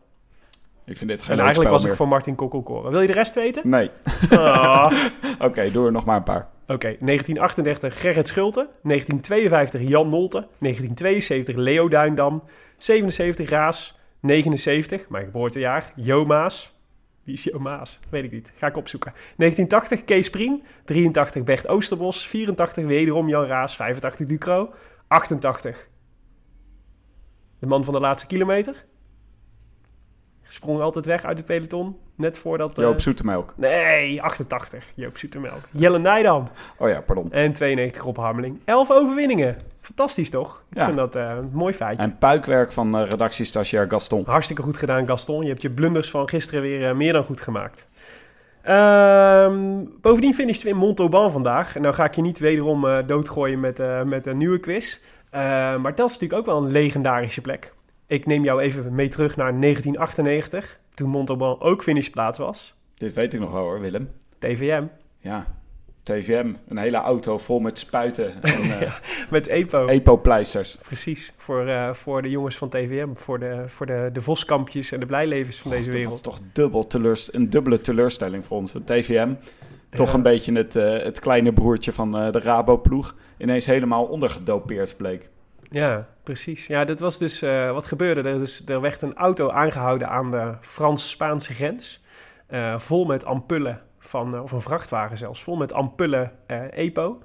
Ik 0.85 0.97
vind 0.97 1.09
dit 1.09 1.23
geen 1.23 1.35
En 1.35 1.39
eigenlijk 1.39 1.69
was 1.69 1.85
ik 1.85 1.93
voor 1.93 2.07
Martin 2.07 2.35
Kokkelkoren. 2.35 2.91
Wil 2.91 3.01
je 3.01 3.07
de 3.07 3.13
rest 3.13 3.35
weten? 3.35 3.69
Nee. 3.69 3.91
Ah. 4.29 4.93
Oké, 5.39 5.71
doe 5.71 5.85
er 5.85 5.91
nog 5.91 6.05
maar 6.05 6.17
een 6.17 6.23
paar. 6.23 6.47
Oké, 6.67 6.95
1938 6.99 7.99
Gerrit 7.99 8.27
Schulte, 8.27 8.59
1952 8.59 9.87
Jan 9.87 10.09
Nolte, 10.09 10.47
1972 10.59 11.55
Leo 11.55 11.87
Duindam, 11.87 12.43
77 12.77 13.49
Raas, 13.49 13.99
79, 14.19 15.09
mijn 15.09 15.25
geboortejaar, 15.25 15.91
Jo 15.95 16.25
Maas. 16.25 16.75
Wie 17.23 17.33
is 17.33 17.43
Jo 17.43 17.59
Maas? 17.59 17.99
Weet 18.09 18.23
ik 18.23 18.31
niet, 18.31 18.53
ga 18.55 18.67
ik 18.67 18.77
opzoeken. 18.77 19.11
1980 19.11 20.03
Kees 20.03 20.29
Prien, 20.29 20.63
83 20.85 21.43
Bert 21.43 21.67
Oosterbos, 21.67 22.27
84 22.27 22.85
wederom 22.85 23.29
Jan 23.29 23.45
Raas, 23.45 23.75
85 23.75 24.25
Ducro, 24.25 24.73
88 25.07 25.91
de 27.63 27.69
man 27.69 27.83
van 27.83 27.93
de 27.93 27.99
laatste 27.99 28.27
kilometer. 28.27 28.85
Sprong 30.53 30.81
altijd 30.81 31.05
weg 31.05 31.23
uit 31.25 31.37
het 31.37 31.45
peloton, 31.45 31.95
net 32.15 32.37
voordat... 32.37 32.77
eh, 32.77 32.83
Joop 32.83 33.01
Zoetemelk. 33.01 33.53
Nee, 33.57 34.21
88. 34.21 34.85
Joop 34.95 35.17
Zoetemelk. 35.17 35.59
Jelle 35.71 35.99
Nijdam. 35.99 36.49
Oh 36.77 36.89
ja, 36.89 37.01
pardon. 37.01 37.31
En 37.31 37.53
92 37.53 38.03
Rob 38.03 38.17
Harmeling. 38.17 38.59
11 38.65 38.91
overwinningen. 38.91 39.57
Fantastisch 39.81 40.29
toch? 40.29 40.63
Ik 40.71 40.77
Ja. 40.77 40.85
vind 40.85 40.97
dat 40.97 41.15
eh, 41.15 41.29
een 41.37 41.49
mooi 41.53 41.73
feitje. 41.73 42.03
En 42.03 42.17
puikwerk 42.17 42.71
van 42.71 42.99
uh, 43.01 43.07
redactiestagiair 43.09 43.85
Gaston. 43.89 44.23
Hartstikke 44.25 44.61
goed 44.61 44.77
gedaan, 44.77 45.07
Gaston. 45.07 45.41
Je 45.43 45.49
hebt 45.49 45.61
je 45.61 45.69
blunders 45.71 46.09
van 46.09 46.29
gisteren 46.29 46.61
weer 46.61 46.89
eh, 46.89 46.95
meer 46.95 47.13
dan 47.13 47.23
goed 47.23 47.41
gemaakt. 47.41 47.87
Ehm, 48.61 49.83
bovendien 50.01 50.33
finishten 50.33 50.65
we 50.67 50.73
in 50.73 50.79
Montauban 50.79 51.31
vandaag. 51.31 51.75
En 51.75 51.81
nou 51.81 51.93
ga 51.93 52.05
ik 52.05 52.13
je 52.15 52.21
niet 52.21 52.39
wederom 52.39 52.87
eh, 52.87 52.97
doodgooien 53.05 53.59
met, 53.59 53.79
eh, 53.79 54.01
met 54.03 54.25
een 54.25 54.37
nieuwe 54.37 54.59
quiz. 54.59 54.99
Eh, 55.29 55.41
maar 55.75 55.95
dat 55.95 56.09
is 56.09 56.13
natuurlijk 56.19 56.39
ook 56.39 56.45
wel 56.45 56.57
een 56.65 56.71
legendarische 56.71 57.41
plek. 57.41 57.73
Ik 58.13 58.25
neem 58.25 58.43
jou 58.43 58.61
even 58.61 58.95
mee 58.95 59.09
terug 59.09 59.35
naar 59.35 59.59
1998. 59.59 60.79
Toen 60.93 61.09
Montauban 61.09 61.59
ook 61.61 61.83
finishplaats 61.83 62.37
was. 62.37 62.75
Dit 62.93 63.13
weet 63.13 63.33
ik 63.33 63.39
nog 63.39 63.51
wel 63.51 63.61
hoor, 63.61 63.79
Willem. 63.79 64.09
TVM. 64.39 64.83
Ja, 65.17 65.45
TVM. 66.03 66.53
Een 66.67 66.77
hele 66.77 66.97
auto 66.97 67.37
vol 67.37 67.59
met 67.59 67.79
spuiten 67.79 68.41
en 68.41 68.65
uh, 68.81 68.95
Met 69.29 69.47
EPO. 69.47 69.87
EPO-pleisters. 69.87 70.77
Precies, 70.81 71.33
voor, 71.37 71.67
uh, 71.67 71.93
voor 71.93 72.21
de 72.21 72.29
jongens 72.29 72.57
van 72.57 72.69
TVM, 72.69 73.09
voor 73.15 73.39
de, 73.39 73.63
voor 73.65 73.85
de, 73.85 74.09
de 74.13 74.21
voskampjes 74.21 74.91
en 74.91 74.99
de 74.99 75.05
blijlevens 75.05 75.59
van 75.59 75.71
deze 75.71 75.91
wereld. 75.91 76.23
Dat 76.23 76.25
was 76.25 76.35
toch 76.35 76.47
dubbel 76.53 76.87
teleurst 76.87 77.33
een 77.33 77.49
dubbele 77.49 77.81
teleurstelling 77.81 78.45
voor 78.45 78.57
ons. 78.57 78.73
TVM, 78.85 79.33
toch 79.89 80.07
ja. 80.07 80.13
een 80.13 80.23
beetje 80.23 80.53
het, 80.53 80.75
uh, 80.75 81.03
het 81.03 81.19
kleine 81.19 81.53
broertje 81.53 81.93
van 81.93 82.11
de 82.11 82.39
Rabo-ploeg, 82.39 83.15
ineens 83.37 83.65
helemaal 83.65 84.03
ondergedopeerd 84.03 84.97
bleek. 84.97 85.29
Ja, 85.73 86.07
precies. 86.23 86.67
Ja, 86.67 86.85
dat 86.85 86.99
was 86.99 87.17
dus 87.17 87.43
uh, 87.43 87.71
wat 87.71 87.87
gebeurde. 87.87 88.29
Er, 88.29 88.39
dus, 88.39 88.65
er 88.65 88.81
werd 88.81 89.01
een 89.01 89.15
auto 89.15 89.49
aangehouden 89.49 90.09
aan 90.09 90.31
de 90.31 90.55
Frans-Spaanse 90.61 91.53
grens, 91.53 92.01
vol 92.77 93.05
met 93.05 93.25
ampullen 93.25 93.81
van, 93.99 94.39
of 94.39 94.51
een 94.51 94.61
vrachtwagen 94.61 95.17
zelfs, 95.17 95.43
vol 95.43 95.55
met 95.55 95.73
ampullen 95.73 96.31
EPO. 96.71 97.21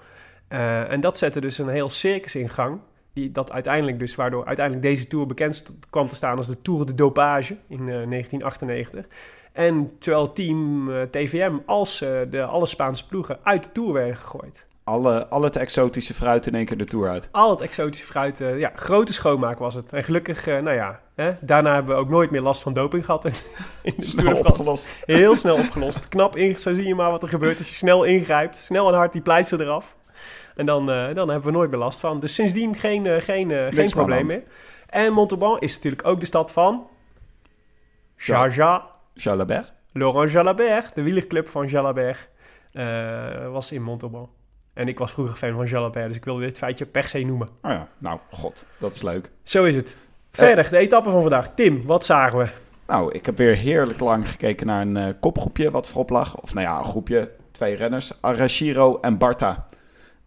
Uh, 0.49 0.91
en 0.91 1.01
dat 1.01 1.19
zette 1.19 1.41
dus 1.41 1.59
een 1.59 1.69
heel 1.69 1.91
circus 1.91 2.35
in 2.35 2.49
gang. 2.49 2.81
Die, 3.13 3.33
dat 3.33 3.53
uiteindelijk 3.53 3.99
dus, 3.99 4.15
waardoor 4.15 4.47
uiteindelijk 4.47 4.87
deze 4.87 5.07
Tour 5.07 5.27
bekend 5.27 5.75
kwam 5.91 6.09
te 6.09 6.17
staan 6.17 6.37
als 6.37 6.47
de 6.47 6.63
Tour 6.63 6.87
de 6.87 6.95
Dopage 6.95 7.57
in 7.69 7.81
uh, 7.81 7.87
1998. 7.87 9.07
En 9.53 9.99
terwijl 9.99 10.33
team 10.33 10.91
TVM 11.11 11.57
als 11.67 11.99
de 12.31 12.45
alle 12.45 12.67
Spaanse 12.67 13.07
ploegen 13.07 13.39
uit 13.43 13.65
de 13.65 13.73
Tour 13.73 13.93
werden 13.93 14.17
gegooid. 14.17 14.68
Alle, 14.89 15.27
al 15.27 15.43
het 15.43 15.57
exotische 15.57 16.15
fruit 16.15 16.47
in 16.47 16.55
één 16.55 16.65
keer 16.65 16.77
de 16.77 16.85
Tour 16.85 17.09
uit. 17.09 17.29
Al 17.33 17.51
het 17.51 17.61
exotische 17.61 18.07
fruit, 18.07 18.41
uh, 18.41 18.59
ja, 18.59 18.73
grote 18.75 19.13
schoonmaak 19.13 19.59
was 19.59 19.75
het. 19.75 19.93
En 19.93 20.05
gelukkig, 20.05 20.47
nou 20.47 20.71
ja, 20.71 21.01
hè, 21.15 21.33
daarna 21.41 21.75
hebben 21.75 21.95
we 21.95 22.01
ook 22.01 22.09
nooit 22.09 22.31
meer 22.31 22.41
last 22.41 22.63
van 22.63 22.73
doping 22.73 23.05
gehad 23.05 23.25
in, 23.25 23.33
in 23.83 23.95
de 23.97 24.05
snel 24.05 24.39
opgelost. 24.39 25.03
Heel 25.05 25.35
snel 25.35 25.57
opgelost. 25.57 26.09
Knap, 26.09 26.37
in, 26.37 26.59
zo 26.59 26.75
zie 26.75 26.87
je 26.87 26.95
maar 26.95 27.11
wat 27.11 27.23
er 27.23 27.29
gebeurt 27.29 27.59
als 27.59 27.69
je 27.69 27.75
snel 27.75 28.05
ingrijpt. 28.05 28.57
Snel 28.57 28.89
en 28.89 28.95
hard 28.95 29.13
die 29.13 29.23
pleister 29.23 29.61
eraf. 29.61 29.97
En 30.57 30.67
dan, 30.67 30.91
uh, 30.91 31.15
dan 31.15 31.29
hebben 31.29 31.53
we 31.53 31.57
nooit 31.57 31.71
meer 31.71 31.81
last 31.81 32.01
van. 32.01 32.21
Dus 32.21 32.35
sindsdien 32.35 32.75
geen, 32.75 33.23
geen, 33.23 33.73
geen 33.73 33.91
probleem 33.91 34.27
meer. 34.27 34.43
En 34.87 35.13
Montauban 35.13 35.59
is 35.59 35.75
natuurlijk 35.75 36.07
ook 36.07 36.21
de 36.21 36.27
stad 36.27 36.53
van... 36.53 36.87
Jaja. 38.17 38.91
Jalabert. 39.15 39.73
Laurent 39.93 40.31
Jalabert, 40.33 40.95
de 40.95 41.03
wielerclub 41.03 41.49
van 41.49 41.67
Jalabert, 41.67 42.29
was 43.53 43.73
in 43.73 43.83
Montauban. 43.83 44.37
En 44.79 44.89
ik 44.89 44.99
was 44.99 45.13
vroeger 45.13 45.37
fan 45.37 45.53
van 45.53 45.67
Jalabert, 45.67 46.07
dus 46.07 46.17
ik 46.17 46.25
wilde 46.25 46.41
dit 46.41 46.59
feitje 46.59 46.87
per 46.87 47.05
se 47.05 47.19
noemen. 47.19 47.49
Oh 47.63 47.71
ja, 47.71 47.89
nou, 47.99 48.19
god, 48.31 48.67
dat 48.79 48.95
is 48.95 49.03
leuk. 49.03 49.31
Zo 49.43 49.65
is 49.65 49.77
het. 49.77 49.99
Verder, 50.31 50.71
de 50.71 50.79
etappe 50.79 51.11
van 51.11 51.21
vandaag. 51.21 51.55
Tim, 51.55 51.87
wat 51.87 52.05
zagen 52.05 52.39
we? 52.39 52.49
Nou, 52.87 53.13
ik 53.13 53.27
heb 53.27 53.37
weer 53.37 53.57
heerlijk 53.57 54.01
lang 54.01 54.31
gekeken 54.31 54.67
naar 54.67 54.81
een 54.81 54.97
uh, 54.97 55.09
kopgroepje 55.21 55.71
wat 55.71 55.89
voorop 55.89 56.11
lag. 56.11 56.41
Of 56.41 56.55
nou 56.55 56.67
ja, 56.67 56.79
een 56.79 56.85
groepje, 56.85 57.31
twee 57.51 57.75
renners. 57.75 58.23
Arashiro 58.23 59.01
en 59.01 59.19
Barta. 59.19 59.67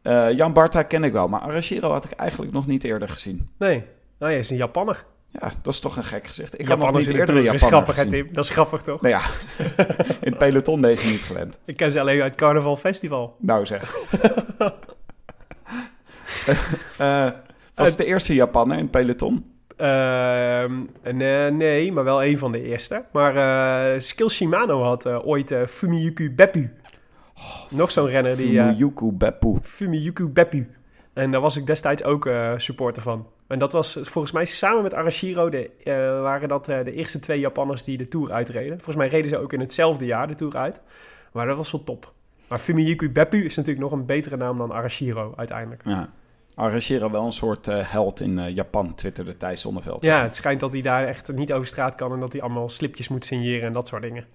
Uh, 0.03 0.31
Jan 0.31 0.53
Barta 0.53 0.83
ken 0.83 1.03
ik 1.03 1.11
wel, 1.11 1.27
maar 1.27 1.41
Arashiro 1.41 1.91
had 1.91 2.05
ik 2.05 2.11
eigenlijk 2.11 2.51
nog 2.51 2.67
niet 2.67 2.83
eerder 2.83 3.09
gezien. 3.09 3.49
Nee, 3.57 3.83
nou, 4.17 4.31
hij 4.31 4.37
is 4.37 4.49
een 4.49 4.57
Japanner. 4.57 5.05
Ja, 5.31 5.51
dat 5.61 5.73
is 5.73 5.79
toch 5.79 5.97
een 5.97 6.03
gek 6.03 6.27
gezicht. 6.27 6.53
Ik 6.53 6.67
Japaners 6.67 6.83
had 6.83 6.93
nog 6.93 7.07
niet 7.07 7.19
eerder 7.19 7.37
een 7.37 7.45
Dat 7.45 7.53
is 7.53 7.63
grappig, 7.63 7.95
hè. 7.95 8.07
Tim? 8.07 8.29
Dat 8.31 8.43
is 8.43 8.49
grappig, 8.49 8.81
toch? 8.81 9.01
Nou 9.01 9.15
ja, 9.15 9.21
in 10.25 10.29
het 10.29 10.37
peloton 10.37 10.81
deze 10.81 11.09
niet 11.09 11.21
gewend. 11.21 11.59
Ik 11.65 11.77
ken 11.77 11.91
ze 11.91 11.99
alleen 11.99 12.21
uit 12.21 12.35
Carnaval 12.35 12.75
Festival. 12.75 13.35
Nou 13.39 13.65
zeg. 13.65 13.95
uh, 17.01 17.29
was 17.75 17.89
het 17.89 17.97
de 17.97 18.05
eerste 18.05 18.33
Japanner 18.33 18.77
in 18.77 18.83
het 18.83 18.91
peloton? 18.91 19.45
Uh, 19.77 20.65
nee, 21.11 21.51
nee, 21.51 21.91
maar 21.91 22.03
wel 22.03 22.23
een 22.23 22.37
van 22.37 22.51
de 22.51 22.63
eerste. 22.63 23.05
Maar 23.11 23.35
uh, 23.35 23.99
Skill 23.99 24.29
Shimano 24.29 24.83
had 24.83 25.05
uh, 25.05 25.27
ooit 25.27 25.55
Fumiyuki 25.67 26.31
Beppu. 26.31 26.73
Oh, 27.35 27.71
Nog 27.71 27.91
zo'n 27.91 28.07
renner 28.07 28.35
die... 28.35 28.59
Fumiyuki 28.59 29.11
Beppu. 29.11 29.57
Fumiyuki 29.61 30.29
Beppu. 30.29 30.69
En 31.13 31.31
daar 31.31 31.41
was 31.41 31.57
ik 31.57 31.65
destijds 31.65 32.03
ook 32.03 32.29
supporter 32.57 33.03
van. 33.03 33.27
En 33.51 33.59
dat 33.59 33.71
was 33.71 33.99
volgens 34.01 34.33
mij 34.33 34.45
samen 34.45 34.83
met 34.83 34.93
Arashiro... 34.93 35.49
De, 35.49 35.69
waren 36.21 36.49
dat 36.49 36.65
de 36.65 36.93
eerste 36.93 37.19
twee 37.19 37.39
Japanners 37.39 37.83
die 37.83 37.97
de 37.97 38.07
Tour 38.07 38.31
uitreden. 38.31 38.75
Volgens 38.75 38.95
mij 38.95 39.07
reden 39.07 39.29
ze 39.29 39.37
ook 39.37 39.53
in 39.53 39.59
hetzelfde 39.59 40.05
jaar 40.05 40.27
de 40.27 40.33
Tour 40.33 40.57
uit. 40.57 40.81
Maar 41.31 41.47
dat 41.47 41.57
was 41.57 41.71
wel 41.71 41.83
top. 41.83 42.13
Maar 42.47 42.59
Fumiyuki 42.59 43.09
Beppu 43.09 43.45
is 43.45 43.55
natuurlijk 43.55 43.83
nog 43.83 43.91
een 43.99 44.05
betere 44.05 44.37
naam 44.37 44.57
dan 44.57 44.71
Arashiro 44.71 45.33
uiteindelijk. 45.35 45.81
Ja. 45.85 46.09
Arashiro 46.55 47.11
wel 47.11 47.25
een 47.25 47.31
soort 47.31 47.67
uh, 47.67 47.91
held 47.91 48.19
in 48.19 48.53
Japan, 48.53 48.95
twitterde 48.95 49.37
Thijs 49.37 49.61
Zonneveld. 49.61 50.03
Ja, 50.03 50.21
het 50.21 50.35
schijnt 50.35 50.59
dat 50.59 50.71
hij 50.71 50.81
daar 50.81 51.07
echt 51.07 51.33
niet 51.33 51.53
over 51.53 51.67
straat 51.67 51.95
kan... 51.95 52.13
en 52.13 52.19
dat 52.19 52.31
hij 52.31 52.41
allemaal 52.41 52.69
slipjes 52.69 53.07
moet 53.07 53.25
signeren 53.25 53.67
en 53.67 53.73
dat 53.73 53.87
soort 53.87 54.01
dingen. 54.01 54.25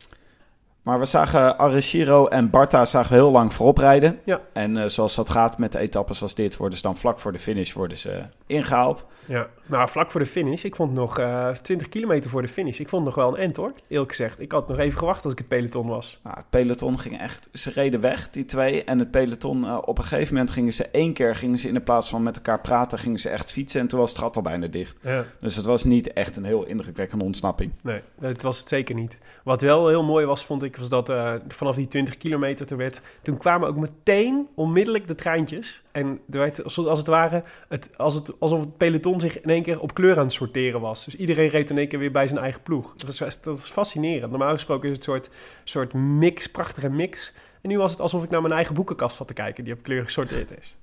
Maar 0.86 0.98
we 0.98 1.04
zagen 1.04 1.58
Arashiro 1.58 2.26
en 2.26 2.50
Barta 2.50 2.84
zagen 2.84 3.14
heel 3.14 3.30
lang 3.30 3.54
voorop 3.54 3.78
rijden. 3.78 4.20
Ja. 4.24 4.40
En 4.52 4.76
uh, 4.76 4.84
zoals 4.86 5.14
dat 5.14 5.30
gaat 5.30 5.58
met 5.58 5.72
de 5.72 5.78
etappes 5.78 6.22
als 6.22 6.34
dit, 6.34 6.56
worden 6.56 6.78
ze 6.78 6.84
dan 6.84 6.96
vlak 6.96 7.18
voor 7.18 7.32
de 7.32 7.38
finish 7.38 7.72
worden 7.72 7.96
ze 7.96 8.22
ingehaald. 8.46 9.06
Ja, 9.24 9.48
nou 9.66 9.88
vlak 9.88 10.10
voor 10.10 10.20
de 10.20 10.26
finish. 10.26 10.64
Ik 10.64 10.74
vond 10.74 10.92
nog 10.92 11.18
uh, 11.18 11.48
20 11.48 11.88
kilometer 11.88 12.30
voor 12.30 12.42
de 12.42 12.48
finish. 12.48 12.78
Ik 12.78 12.88
vond 12.88 13.04
nog 13.04 13.14
wel 13.14 13.28
een 13.28 13.42
end 13.42 13.56
hoor, 13.56 13.72
eerlijk 13.88 14.10
gezegd. 14.10 14.40
Ik 14.40 14.52
had 14.52 14.68
nog 14.68 14.78
even 14.78 14.98
gewacht 14.98 15.24
als 15.24 15.32
ik 15.32 15.38
het 15.38 15.48
peloton 15.48 15.86
was. 15.86 16.20
Nou, 16.22 16.36
het 16.36 16.50
peloton 16.50 17.00
ging 17.00 17.20
echt, 17.20 17.48
ze 17.52 17.70
reden 17.70 18.00
weg, 18.00 18.30
die 18.30 18.44
twee. 18.44 18.84
En 18.84 18.98
het 18.98 19.10
peloton, 19.10 19.64
uh, 19.64 19.78
op 19.84 19.98
een 19.98 20.04
gegeven 20.04 20.34
moment 20.34 20.52
gingen 20.52 20.72
ze 20.72 20.84
één 20.86 21.12
keer, 21.12 21.36
gingen 21.36 21.58
ze 21.58 21.68
in 21.68 21.74
de 21.74 21.80
plaats 21.80 22.08
van 22.08 22.22
met 22.22 22.36
elkaar 22.36 22.60
praten, 22.60 22.98
gingen 22.98 23.18
ze 23.18 23.28
echt 23.28 23.52
fietsen. 23.52 23.80
En 23.80 23.86
toen 23.86 23.98
was 23.98 24.10
het 24.10 24.18
gat 24.18 24.36
al 24.36 24.42
bijna 24.42 24.66
dicht. 24.66 24.96
Ja. 25.02 25.24
Dus 25.40 25.56
het 25.56 25.64
was 25.64 25.84
niet 25.84 26.12
echt 26.12 26.36
een 26.36 26.44
heel 26.44 26.64
indrukwekkende 26.64 27.24
ontsnapping. 27.24 27.72
Nee, 27.82 28.00
het 28.20 28.42
was 28.42 28.58
het 28.58 28.68
zeker 28.68 28.94
niet. 28.94 29.18
Wat 29.44 29.60
wel 29.60 29.88
heel 29.88 30.04
mooi 30.04 30.26
was, 30.26 30.44
vond 30.44 30.62
ik, 30.62 30.75
was 30.76 30.88
dat 30.88 31.10
uh, 31.10 31.32
vanaf 31.48 31.76
die 31.76 31.86
20 31.86 32.16
kilometer 32.16 32.66
toen 32.66 32.78
werd, 32.78 33.00
toen 33.22 33.38
kwamen 33.38 33.68
ook 33.68 33.76
meteen 33.76 34.48
onmiddellijk 34.54 35.08
de 35.08 35.14
treintjes. 35.14 35.82
En 35.92 36.20
er 36.30 36.38
werd, 36.38 36.64
als 36.64 36.98
het 36.98 37.06
ware, 37.06 37.44
het, 37.68 37.90
als 37.96 38.14
het, 38.14 38.40
alsof 38.40 38.60
het 38.60 38.76
peloton 38.76 39.20
zich 39.20 39.40
in 39.40 39.50
één 39.50 39.62
keer 39.62 39.80
op 39.80 39.94
kleur 39.94 40.16
aan 40.16 40.22
het 40.22 40.32
sorteren 40.32 40.80
was. 40.80 41.04
Dus 41.04 41.16
iedereen 41.16 41.48
reed 41.48 41.70
in 41.70 41.78
één 41.78 41.88
keer 41.88 41.98
weer 41.98 42.10
bij 42.10 42.26
zijn 42.26 42.40
eigen 42.40 42.62
ploeg. 42.62 42.94
Dat 42.96 43.18
was, 43.18 43.40
dat 43.40 43.60
was 43.60 43.70
fascinerend. 43.70 44.30
Normaal 44.30 44.52
gesproken 44.52 44.88
is 44.88 44.96
het 44.96 45.06
een 45.06 45.12
soort, 45.12 45.30
soort 45.64 45.94
mix, 45.94 46.46
prachtige 46.46 46.88
mix. 46.88 47.32
En 47.60 47.68
nu 47.68 47.78
was 47.78 47.90
het 47.90 48.00
alsof 48.00 48.24
ik 48.24 48.30
naar 48.30 48.42
mijn 48.42 48.54
eigen 48.54 48.74
boekenkast 48.74 49.16
zat 49.16 49.28
te 49.28 49.34
kijken, 49.34 49.64
die 49.64 49.72
op 49.72 49.82
kleur 49.82 50.04
gesorteerd 50.04 50.58
is. 50.58 50.76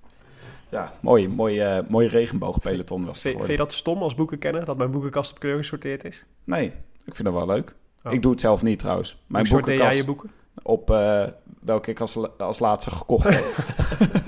Ja, 0.69 0.93
mooi, 0.99 1.27
mooi, 1.27 1.77
uh, 1.77 1.83
mooi 1.87 2.07
regenboogpeloton 2.07 3.05
was 3.05 3.13
het 3.13 3.21
vind, 3.21 3.35
vind 3.37 3.51
je 3.51 3.57
dat 3.57 3.73
stom 3.73 4.01
als 4.01 4.15
boekenkenner, 4.15 4.65
dat 4.65 4.77
mijn 4.77 4.91
boekenkast 4.91 5.31
op 5.31 5.39
kleur 5.39 5.57
gesorteerd 5.57 6.03
is? 6.03 6.25
Nee, 6.43 6.65
ik 7.05 7.15
vind 7.15 7.23
dat 7.23 7.33
wel 7.33 7.45
leuk. 7.45 7.75
Oh. 8.03 8.13
Ik 8.13 8.21
doe 8.21 8.31
het 8.31 8.41
zelf 8.41 8.61
niet 8.63 8.79
trouwens. 8.79 9.17
Mijn 9.27 9.47
Hoe 9.47 9.73
jij 9.73 9.95
je 9.95 10.05
boeken? 10.05 10.31
Op 10.63 10.89
uh, 10.91 11.23
welke 11.61 11.91
ik 11.91 11.99
als, 11.99 12.17
als 12.37 12.59
laatste 12.59 12.91
gekocht 12.91 13.23
heb. 13.23 13.45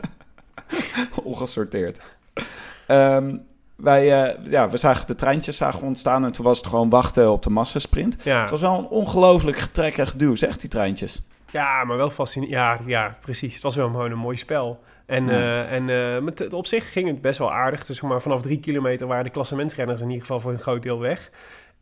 Ongesorteerd. 1.24 2.02
Ehm, 2.88 3.38
wij, 3.76 4.24
eh, 4.24 4.52
ja, 4.52 4.70
we 4.70 4.78
zagen 4.78 5.08
de 5.08 5.16
treintjes 5.16 5.58
zagen 5.58 5.82
ontstaan 5.82 6.26
en 6.26 6.32
toen 6.32 6.46
was 6.46 6.58
het 6.58 6.68
gewoon 6.68 6.90
wachten 6.90 7.32
op 7.32 7.44
de 7.44 7.50
massasprint. 7.50 8.16
Ja. 8.24 8.42
Het 8.42 8.50
was 8.50 8.62
wel 8.62 8.78
een 8.78 8.88
ongelooflijk 8.88 9.58
getrek 9.58 9.98
en 9.98 10.08
geduw, 10.08 10.36
zegt 10.36 10.62
die 10.62 10.70
treintjes. 10.70 11.22
Ja, 11.52 11.84
maar 11.84 11.98
wel 11.98 12.10
fascinerend. 12.10 12.56
Ja, 12.56 12.78
ja, 12.86 13.12
precies. 13.22 13.54
Het 13.54 13.64
was 13.64 13.76
wel 13.76 13.88
gewoon 13.88 14.12
een 14.12 14.18
mooi 14.18 14.38
spel. 14.38 14.80
En, 15.06 15.26
Ja. 15.26 15.32
eh, 15.32 15.72
en 15.72 16.24
met, 16.24 16.54
op 16.54 16.66
zich 16.68 16.92
ging 16.92 17.08
het 17.08 17.22
best 17.22 17.40
wel 17.40 17.52
aardig. 17.54 17.86
Dus 17.86 17.98
zeg 17.98 18.10
maar 18.10 18.22
vanaf 18.22 18.42
drie 18.42 18.60
kilometer 18.60 19.08
waren 19.08 19.24
de 19.24 19.30
klassementsrenners 19.30 20.02
in 20.02 20.08
ieder 20.08 20.22
geval 20.22 20.40
voor 20.40 20.52
een 20.52 20.60
groot 20.60 20.84
deel 20.84 21.00
weg. 21.00 21.32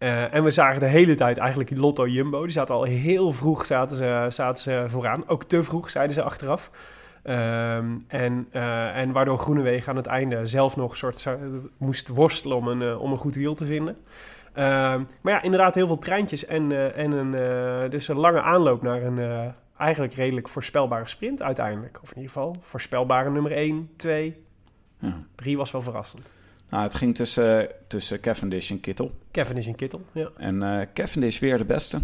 Eh, 0.04 0.34
en 0.34 0.44
we 0.44 0.52
zagen 0.52 0.80
de 0.80 0.86
hele 0.86 1.16
tijd 1.16 1.38
eigenlijk 1.38 1.70
Lotto 1.78 2.08
Jumbo. 2.08 2.42
Die 2.42 2.52
zaten 2.52 2.76
al 2.76 2.84
heel 2.84 3.32
vroeg 3.32 3.66
zaten 3.66 3.98
ze, 3.98 4.26
zaten 4.30 4.62
ze 4.62 4.84
vooraan. 4.88 5.28
Ook 5.28 5.44
te 5.44 5.64
vroeg, 5.64 5.90
zeiden 5.90 6.14
ze 6.14 6.22
achteraf. 6.22 6.72
Ehm, 7.24 7.98
en, 8.08 8.48
eh, 8.52 8.98
en 8.98 9.12
waardoor 9.12 9.38
Groenewegen 9.38 9.90
aan 9.90 9.96
het 9.96 10.06
einde 10.06 10.46
zelf 10.46 10.76
nog 10.76 10.92
een 10.92 10.98
soort 10.98 11.28
moest 11.78 12.08
worstelen 12.08 12.58
om 12.58 12.68
een, 12.68 12.82
eh, 12.82 13.02
om 13.02 13.12
een 13.12 13.18
goed 13.18 13.36
wiel 13.36 13.54
te 13.54 13.66
vinden. 13.66 13.98
Ehm, 14.54 15.04
maar 15.22 15.34
ja, 15.34 15.42
inderdaad 15.42 15.76
heel 15.76 15.88
veel 15.88 16.00
treintjes 16.00 16.46
en, 16.46 16.96
en 16.96 17.12
een, 17.12 17.90
dus 17.90 18.08
een 18.08 18.20
lange 18.20 18.42
aanloop 18.42 18.82
naar 18.82 19.02
een 19.02 19.54
eigenlijk 19.78 20.14
redelijk 20.14 20.50
voorspelbare 20.50 21.08
sprint 21.08 21.42
uiteindelijk. 21.42 22.00
Of 22.02 22.10
in 22.10 22.16
ieder 22.16 22.32
geval 22.32 22.56
voorspelbare 22.60 23.30
nummer 23.30 23.52
1, 23.52 23.90
2, 23.96 24.44
Ja. 25.00 25.14
3 25.36 25.58
was 25.58 25.72
wel 25.72 25.82
verrassend. 25.82 26.34
Nou, 26.74 26.86
het 26.86 26.96
ging 26.96 27.16
tussen, 27.16 27.68
tussen 27.88 28.20
Cavendish 28.20 28.72
en 28.72 28.80
Kittel. 28.80 29.12
Kevin 29.32 29.58
is 29.58 29.68
in 29.68 29.76
Kittel, 29.76 30.02
ja. 30.12 30.30
En 30.38 30.64
eh 30.64 30.86
Cavendish 30.94 31.40
weer 31.40 31.58
de 31.58 31.66
beste. 31.66 32.02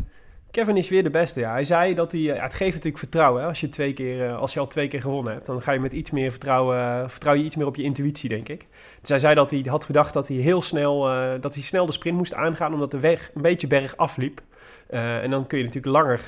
Kevin 0.51 0.77
is 0.77 0.89
weer 0.89 1.03
de 1.03 1.09
beste, 1.09 1.39
ja. 1.39 1.51
Hij 1.51 1.63
zei 1.63 1.93
dat 1.93 2.11
hij... 2.11 2.21
eh, 2.21 2.35
ja, 2.35 2.43
het 2.43 2.53
geeft 2.53 2.73
natuurlijk 2.73 2.97
vertrouwen, 2.97 3.41
hè. 3.41 3.47
Als 3.47 3.59
je, 3.59 3.69
twee 3.69 3.93
keer, 3.93 4.25
eh, 4.25 4.37
als 4.37 4.53
je 4.53 4.59
al 4.59 4.67
twee 4.67 4.87
keer 4.87 5.01
gewonnen 5.01 5.33
hebt, 5.33 5.45
dan 5.45 5.61
ga 5.61 5.71
je 5.71 5.79
met 5.79 5.91
iets 5.91 6.11
meer 6.11 6.31
vertrouwen... 6.31 7.09
vertrouw 7.09 7.33
je 7.33 7.43
iets 7.43 7.55
meer 7.55 7.65
op 7.65 7.75
je 7.75 7.83
intuïtie, 7.83 8.29
denk 8.29 8.49
ik. 8.49 8.67
Dus 9.01 9.09
hij 9.09 9.19
zei 9.19 9.35
dat 9.35 9.51
hij 9.51 9.65
had 9.69 9.85
gedacht 9.85 10.13
dat 10.13 10.27
hij 10.27 10.37
heel 10.37 10.61
snel... 10.61 11.01
dat 11.39 11.53
hij 11.53 11.63
snel 11.63 11.85
de 11.85 11.91
sprint 11.91 12.17
moest 12.17 12.33
aangaan, 12.33 12.73
omdat 12.73 12.91
de 12.91 12.99
weg 12.99 13.31
een 13.33 13.41
beetje 13.41 13.67
berg 13.67 13.97
afliep. 13.97 14.41
En 14.87 15.29
dan 15.29 15.47
kun 15.47 15.57
je 15.57 15.63
natuurlijk 15.63 15.93
langer 15.95 16.25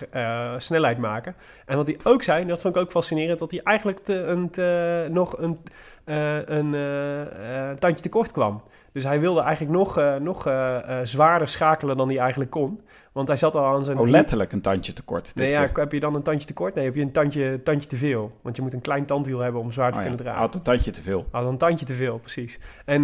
snelheid 0.62 0.98
maken. 0.98 1.36
En 1.66 1.78
wat 1.78 1.88
hij 1.88 1.98
ook 2.04 2.24
zei, 2.24 2.42
en 2.42 2.48
dat 2.48 2.62
vond 2.62 2.76
ik 2.76 2.82
ook 2.82 2.92
fascinerend... 2.92 3.40
dat 3.40 3.52
hij 3.52 3.60
eigenlijk 3.64 4.00
te, 4.00 4.16
een, 4.16 4.50
te- 4.50 5.08
nog 5.12 5.38
een, 5.38 5.60
een 6.06 6.74
eh, 6.74 7.70
eh, 7.70 7.78
tandje 7.78 8.02
tekort 8.02 8.32
kwam. 8.32 8.62
Dus 8.92 9.04
hij 9.04 9.20
wilde 9.20 9.42
eigenlijk 9.42 9.78
nog, 9.78 9.98
eh, 9.98 10.16
nog 10.16 10.48
eh, 10.48 11.00
eh, 11.00 11.06
zwaarder 11.06 11.48
schakelen 11.48 11.98
dan 11.98 12.08
hij 12.08 12.18
eigenlijk 12.18 12.52
kon. 12.52 12.82
Want 13.12 13.28
hij 13.28 13.38
zat 13.38 13.56
al 13.56 13.66
aan 13.66 13.86
zijn... 13.86 13.98
Oh, 13.98 14.10
letterlijk 14.10 14.52
een 14.52 14.62
tandje 14.62 14.94
tekort. 14.94 15.32
Nee, 15.36 15.50
ja, 15.50 15.70
heb 15.74 15.92
je 15.92 16.00
dan 16.00 16.16
een 16.16 16.24
tandje 16.24 16.48
tekort? 16.48 16.76
Nee, 16.76 16.86
heb 16.86 16.96
je 16.96 17.02
een 17.02 17.12
tandje, 17.12 17.64
tandje 17.64 17.90
te 17.90 17.96
veel. 17.96 18.32
Want 18.42 18.56
je 18.56 18.62
moet 18.62 18.74
een 18.74 18.82
klein 18.82 19.06
tandwiel 19.06 19.40
hebben 19.40 19.62
om 19.62 19.72
zwaar 19.72 19.92
te 19.92 20.00
Oh, 20.00 20.04
ja. 20.04 20.10
kunnen 20.10 20.26
dragen. 20.26 20.42
Had 20.42 20.56
een 20.56 20.62
tandje 20.62 20.92
te 20.92 21.02
veel. 21.02 21.26
Had 21.32 21.46
een 21.46 21.58
tandje 21.58 21.86
te 21.86 21.94
veel, 21.94 22.18
precies. 22.18 22.60
En 22.86 23.04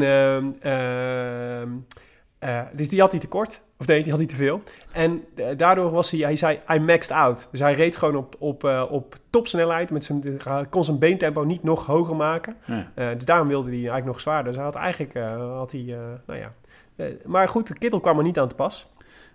eh, 2.48 2.62
dus 2.74 2.90
die 2.90 3.00
had 3.00 3.12
hij 3.12 3.20
tekort. 3.20 3.62
Of 3.78 3.88
nee, 3.88 4.02
die 4.02 4.12
had 4.12 4.20
hij 4.20 4.30
te 4.30 4.36
veel. 4.36 4.62
En 4.92 5.24
eh, 5.36 5.46
daardoor 5.58 5.92
was 5.92 6.12
hij, 6.12 6.20
hij 6.20 6.36
zei, 6.36 6.60
I 6.72 6.80
maxed 6.80 7.12
out. 7.12 7.48
Dus 7.52 7.60
hij 7.60 7.74
reed 7.74 7.98
gewoon 7.98 8.16
op, 8.16 8.36
op, 8.40 8.64
eh, 8.64 8.84
op 8.90 9.16
topsnelheid. 9.30 9.92
Met 9.92 10.04
zijn, 10.04 10.24
kon 10.70 10.84
zijn 10.84 11.00
beentempo 11.00 11.44
niet 11.44 11.64
nog 11.64 11.86
hoger 11.86 12.16
maken. 12.16 12.56
Dus 12.96 13.26
daarom 13.26 13.48
wilde 13.48 13.68
hij 13.68 13.78
eigenlijk 13.78 14.06
nog 14.06 14.20
zwaarder. 14.20 14.46
Dus 14.46 14.56
hij 14.56 14.64
had 14.64 14.76
eigenlijk, 14.76 15.14
had 15.58 15.72
hij, 15.72 15.98
nou 16.26 16.40
ja. 16.40 16.52
Maar 17.26 17.48
goed, 17.48 17.68
de 17.68 17.78
kittel 17.78 18.00
kwam 18.00 18.18
er 18.18 18.24
niet 18.24 18.40
aan 18.40 18.48
te 18.48 18.56
pas. 18.56 18.88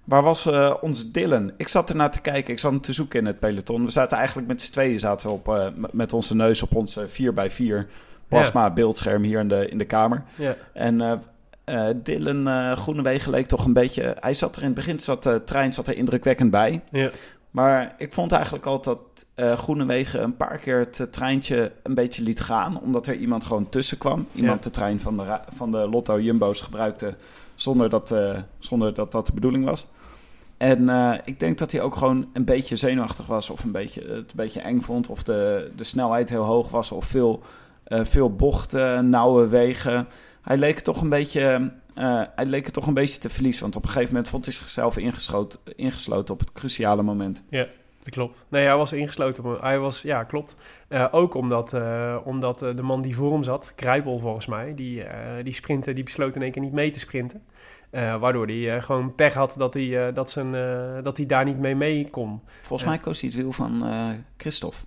Waar 0.05 0.23
was 0.23 0.47
onze 0.81 1.11
Dylan? 1.11 1.53
Ik 1.57 1.69
zat 1.69 1.91
ernaar 1.91 2.11
te 2.11 2.21
kijken. 2.21 2.53
Ik 2.53 2.59
zat 2.59 2.71
hem 2.71 2.81
te 2.81 2.93
zoeken 2.93 3.21
in 3.21 3.27
het 3.27 3.39
peloton. 3.39 3.85
We 3.85 3.91
zaten 3.91 4.17
eigenlijk 4.17 4.49
met 4.49 4.63
z'n 4.63 4.73
tweeën 4.73 4.99
zaten 4.99 5.29
we 5.29 5.35
op, 5.35 5.73
met 5.91 6.13
onze 6.13 6.35
neus 6.35 6.63
op 6.63 6.75
onze 6.75 7.09
4x4 7.09 7.89
plasma 8.29 8.71
beeldscherm 8.71 9.23
hier 9.23 9.41
in 9.41 9.49
de, 9.49 9.69
in 9.69 9.79
de 9.79 9.85
kamer. 9.85 10.23
Ja. 10.37 10.57
En 10.73 11.23
eh, 11.65 11.87
Dylan 11.97 12.49
eh 12.49 12.73
Groenewegen 12.77 13.31
leek 13.31 13.47
toch 13.47 13.65
een 13.65 13.73
beetje... 13.73 14.17
Hij 14.21 14.35
zat 14.35 14.57
er 14.57 14.61
in 14.61 14.67
het 14.67 14.77
begin, 14.77 15.01
zat 15.01 15.23
de 15.23 15.45
trein 15.45 15.73
zat 15.73 15.89
er 15.89 15.97
indrukwekkend 15.97 16.51
bij. 16.51 16.83
Ja. 16.91 17.11
Maar 17.51 17.95
ik 17.99 18.13
vond 18.13 18.33
eigenlijk 18.33 18.67
al 18.67 18.81
dat 18.83 18.99
eh 19.35 19.57
Groenewegen 19.57 20.23
een 20.23 20.37
paar 20.37 20.59
keer 20.59 20.79
het 20.79 21.01
eh, 21.01 21.07
treintje 21.07 21.73
een 21.83 21.95
beetje 21.95 22.23
liet 22.23 22.41
gaan. 22.41 22.81
Omdat 22.81 23.07
er 23.07 23.15
iemand 23.15 23.45
gewoon 23.45 23.69
tussen 23.69 23.99
kwam. 23.99 24.27
Iemand 24.35 24.59
Ja. 24.59 24.65
de 24.65 24.71
trein 24.71 25.01
van 25.01 25.17
de, 25.17 25.39
van 25.49 25.71
de 25.71 25.89
Lotto 25.89 26.21
Jumbo's 26.21 26.61
gebruikte 26.61 27.15
zonder 27.55 27.89
dat, 27.91 28.11
eh, 28.13 28.39
zonder 28.59 28.95
dat 28.95 29.13
dat 29.13 29.27
de 29.27 29.33
bedoeling 29.33 29.65
was. 29.65 29.87
En 30.57 30.89
eh, 30.89 31.15
ik 31.25 31.41
denk 31.41 31.59
dat 31.59 31.73
hij 31.73 31.81
ook 31.81 31.97
gewoon 31.97 32.29
een 32.33 32.45
beetje 32.45 32.77
zenuwachtig 32.77 33.27
was. 33.27 33.51
Of 33.51 33.65
een 33.65 33.73
beetje, 33.73 34.01
het 34.01 34.11
een 34.11 34.37
beetje 34.37 34.61
eng 34.61 34.81
vond. 34.81 35.09
Of 35.09 35.23
de, 35.23 35.71
de 35.77 35.85
snelheid 35.85 36.29
heel 36.29 36.45
hoog 36.45 36.69
was. 36.71 36.93
Of 36.93 37.05
veel, 37.05 37.43
eh, 37.85 38.05
veel 38.05 38.35
bochten, 38.35 39.09
nauwe 39.09 39.49
wegen. 39.49 40.09
Hij 40.43 40.57
leek 40.57 40.79
toch 40.81 41.01
een 41.01 41.09
beetje... 41.09 41.73
eh, 41.95 42.23
hij 42.35 42.45
leek 42.45 42.65
het 42.65 42.75
toch 42.75 42.87
een 42.87 42.95
beetje 42.95 43.19
te 43.21 43.29
verliezen. 43.31 43.63
Want 43.63 43.77
op 43.77 43.83
een 43.83 43.89
gegeven 43.89 44.13
moment 44.13 44.31
vond 44.31 44.45
hij 44.45 44.55
zichzelf 44.55 44.97
ingesloten, 45.77 46.35
op 46.35 46.39
het 46.41 46.53
cruciale 46.53 47.03
moment. 47.03 47.43
Dat 48.05 48.15
klopt. 48.15 48.47
Nee, 48.49 48.65
hij 48.67 48.77
was 48.77 48.93
ingesloten. 48.93 49.45
maar 49.45 49.61
Hij 49.61 49.79
was, 49.79 50.03
ja, 50.03 50.25
klopt. 50.25 50.57
Eh, 50.89 51.07
ook 51.11 51.35
omdat, 51.35 51.73
eh, 51.73 52.17
omdat 52.25 52.59
de 52.59 52.83
man 52.83 53.03
die 53.03 53.15
voor 53.17 53.33
hem 53.33 53.43
zat, 53.43 53.73
Krijbel 53.77 54.19
volgens 54.19 54.47
mij, 54.47 54.75
die, 54.75 55.05
die 55.43 55.55
sprintte, 55.55 55.93
die 55.93 56.05
besloot 56.05 56.37
in 56.37 56.43
één 56.43 56.51
keer 56.51 56.63
niet 56.63 56.73
mee 56.73 56.91
te 56.91 56.99
sprinten. 56.99 57.43
Waardoor 57.91 58.47
hij 58.47 58.81
gewoon 58.81 59.15
pech 59.15 59.35
had 59.35 59.55
dat 59.59 59.75
hij, 59.75 60.13
dat, 60.13 60.31
zijn, 60.31 60.53
dat 61.03 61.17
hij 61.17 61.27
daar 61.27 61.45
niet 61.45 61.59
mee 61.59 61.75
mee 61.75 62.11
kon. 62.11 62.41
Volgens 62.61 62.83
Ja. 62.83 62.89
mij 62.89 62.99
koos 62.99 63.21
hij 63.21 63.29
het 63.33 63.39
wiel 63.39 63.53
van 63.53 63.85
Christophe. 64.37 64.79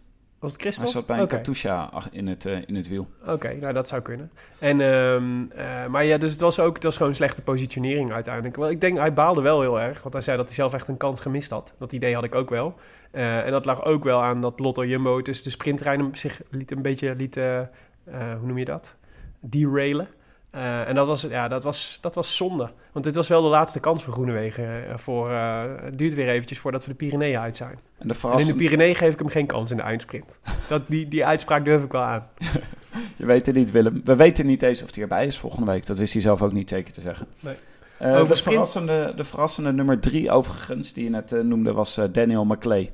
Was 0.46 0.54
het 0.54 0.64
Hij 0.64 0.72
Christophe? 0.72 1.00
zat 1.00 1.16
bij 1.16 1.20
een. 1.20 1.28
Katusha 1.28 1.92
in 2.12 2.28
het, 2.28 2.46
eh, 2.46 2.58
in 2.66 2.76
het 2.76 2.88
wiel. 2.88 3.08
Oké, 3.28 3.54
nou 3.54 3.74
dat 3.74 3.88
zou 3.88 4.02
kunnen. 4.02 4.32
En, 4.60 4.82
ehm, 4.82 5.46
eh, 5.50 5.86
maar 5.88 6.06
ja, 6.06 6.18
dus 6.18 6.32
het 6.32 6.42
was 6.42 6.60
ook 6.60 6.74
het 6.74 6.84
was 6.84 6.96
gewoon 6.96 7.12
een 7.12 7.18
slechte 7.18 7.42
positionering 7.42 8.12
uiteindelijk. 8.12 8.56
Wel, 8.56 8.70
ik 8.70 8.82
denk, 8.82 8.98
hij 8.98 9.14
baalde 9.14 9.42
wel 9.42 9.62
heel 9.62 9.80
erg, 9.80 10.02
want 10.02 10.14
hij 10.14 10.24
zei 10.24 10.38
dat 10.38 10.46
hij 10.46 10.56
zelf 10.56 10.74
echt 10.74 10.88
een 10.88 10.98
kans 10.98 11.20
gemist 11.20 11.50
had. 11.50 11.74
Dat 11.78 11.94
idee 11.94 12.14
had 12.14 12.24
ik 12.24 12.36
ook 12.36 12.50
wel. 12.50 12.76
Eh, 13.12 13.46
en 13.46 13.52
dat 13.52 13.66
lag 13.66 13.84
ook 13.84 14.04
wel 14.04 14.22
aan 14.22 14.42
dat 14.42 14.60
Lotto 14.60 14.86
Jumbo 14.86 15.22
dus 15.22 15.44
de 15.44 15.50
sprinttrein 15.50 16.10
zich 16.18 16.42
liet 16.50 16.72
een 16.72 16.82
beetje, 16.82 17.16
liet, 17.16 17.36
hoe 17.36 18.40
noem 18.42 18.58
je 18.58 18.66
dat? 18.66 18.96
Derailen. 19.40 20.08
Eh, 20.56 20.88
en 20.88 20.96
dat 20.96 21.08
was, 21.08 21.22
ja, 21.22 21.48
dat, 21.48 21.64
was, 21.64 21.98
dat 22.02 22.16
was 22.16 22.36
zonde. 22.36 22.72
Want 22.92 23.06
dit 23.06 23.16
was 23.16 23.28
wel 23.28 23.42
de 23.42 23.48
laatste 23.48 23.80
kans 23.80 24.04
voor 24.04 24.14
Groenewegen. 24.14 24.90
eh, 24.90 24.98
voor, 24.98 25.32
eh, 25.32 25.64
het 25.82 25.98
duurt 25.98 26.14
weer 26.14 26.30
eventjes 26.30 26.60
voordat 26.60 26.86
we 26.86 26.90
de 26.90 26.96
Pyreneeën 26.96 27.40
uit 27.40 27.56
zijn. 27.56 27.80
En 27.98 28.08
de 28.08 28.16
En 28.24 28.40
in 28.40 28.48
de 28.48 28.56
Pyreneeën 28.56 28.96
geef 28.96 29.14
ik 29.14 29.20
hem 29.20 29.28
geen 29.28 29.46
kans 29.46 29.72
in 29.72 29.78
de 29.78 29.84
eindsprint. 29.84 30.40
Dat, 30.70 30.82
die, 30.88 31.08
die 31.08 31.26
uitspraak 31.26 31.66
durf 31.66 31.84
ik 31.84 31.92
wel 31.92 32.02
aan. 32.02 32.28
je 33.18 33.26
weet 33.26 33.46
het 33.46 33.56
niet, 33.56 33.72
Willem. 33.72 34.02
We 34.04 34.16
weten 34.16 34.46
niet 34.46 34.64
eens 34.64 34.84
of 34.84 34.94
hij 34.94 35.04
erbij 35.04 35.26
is 35.26 35.38
volgende 35.38 35.72
week. 35.72 35.86
Dat 35.86 35.98
wist 35.98 36.14
hij 36.14 36.22
zelf 36.22 36.42
ook 36.42 36.52
niet 36.52 36.70
zeker 36.70 36.94
te 36.94 37.02
zeggen. 37.02 37.28
Nee. 37.40 37.56
Over 38.00 38.36
de, 38.36 38.44
verrassende, 38.44 39.14
de 39.16 39.24
verrassende 39.24 39.72
nummer 39.74 40.00
drie 40.00 40.32
overigens, 40.32 40.94
die 40.94 41.04
je 41.04 41.10
net 41.10 41.32
noemde, 41.32 41.74
was 41.74 42.00
Daniel 42.12 42.46
McClay. 42.46 42.94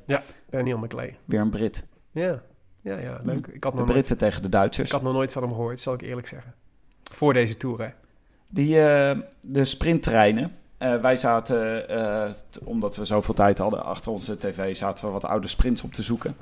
Daniel 0.50 0.78
McLeay. 0.78 1.16
Weer 1.24 1.40
een 1.40 1.50
Brit. 1.50 1.86
Ja, 2.10 2.42
ja, 2.80 2.98
ja 2.98 3.20
leuk. 3.24 3.46
Ik 3.46 3.64
had, 3.64 3.72
De 3.72 3.78
nooit, 3.78 3.90
Britten 3.90 4.18
tegen 4.18 4.42
de 4.42 4.48
Duitsers. 4.48 4.88
ik 4.88 4.94
had 4.94 5.02
nog 5.02 5.12
nooit 5.12 5.32
van 5.32 5.42
hem 5.42 5.52
gehoord, 5.52 5.80
zal 5.80 5.94
ik 5.94 6.02
eerlijk 6.02 6.26
zeggen. 6.26 6.54
Voor 7.14 7.32
deze 7.32 7.56
tour, 7.56 7.80
hè. 7.80 7.88
Die, 8.50 8.80
eh, 8.80 9.18
de 9.40 9.64
sprinttreinen. 9.64 10.52
Eh, 10.78 11.00
wij 11.00 11.16
zaten, 11.16 11.88
eh, 11.88 12.30
omdat 12.64 12.96
we 12.96 13.04
zoveel 13.04 13.34
tijd 13.34 13.58
hadden 13.58 13.84
achter 13.84 14.12
onze 14.12 14.38
tv, 14.38 14.76
zaten 14.76 15.04
we 15.06 15.12
wat 15.12 15.24
oude 15.24 15.46
sprints 15.48 15.82
op 15.82 15.92
te 15.92 16.02
zoeken. 16.02 16.36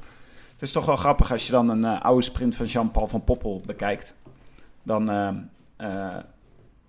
Het 0.53 0.63
is 0.63 0.73
toch 0.73 0.87
wel 0.87 0.97
grappig 0.97 1.33
als 1.33 1.47
je 1.47 1.53
dan 1.53 1.69
een 1.69 1.85
oude 1.85 2.23
sprint 2.23 2.57
van 2.57 2.67
Jean-Paul 2.67 3.09
van 3.09 3.25
Poppel 3.25 3.63
bekijkt. 3.67 4.15
Dan, 4.83 5.07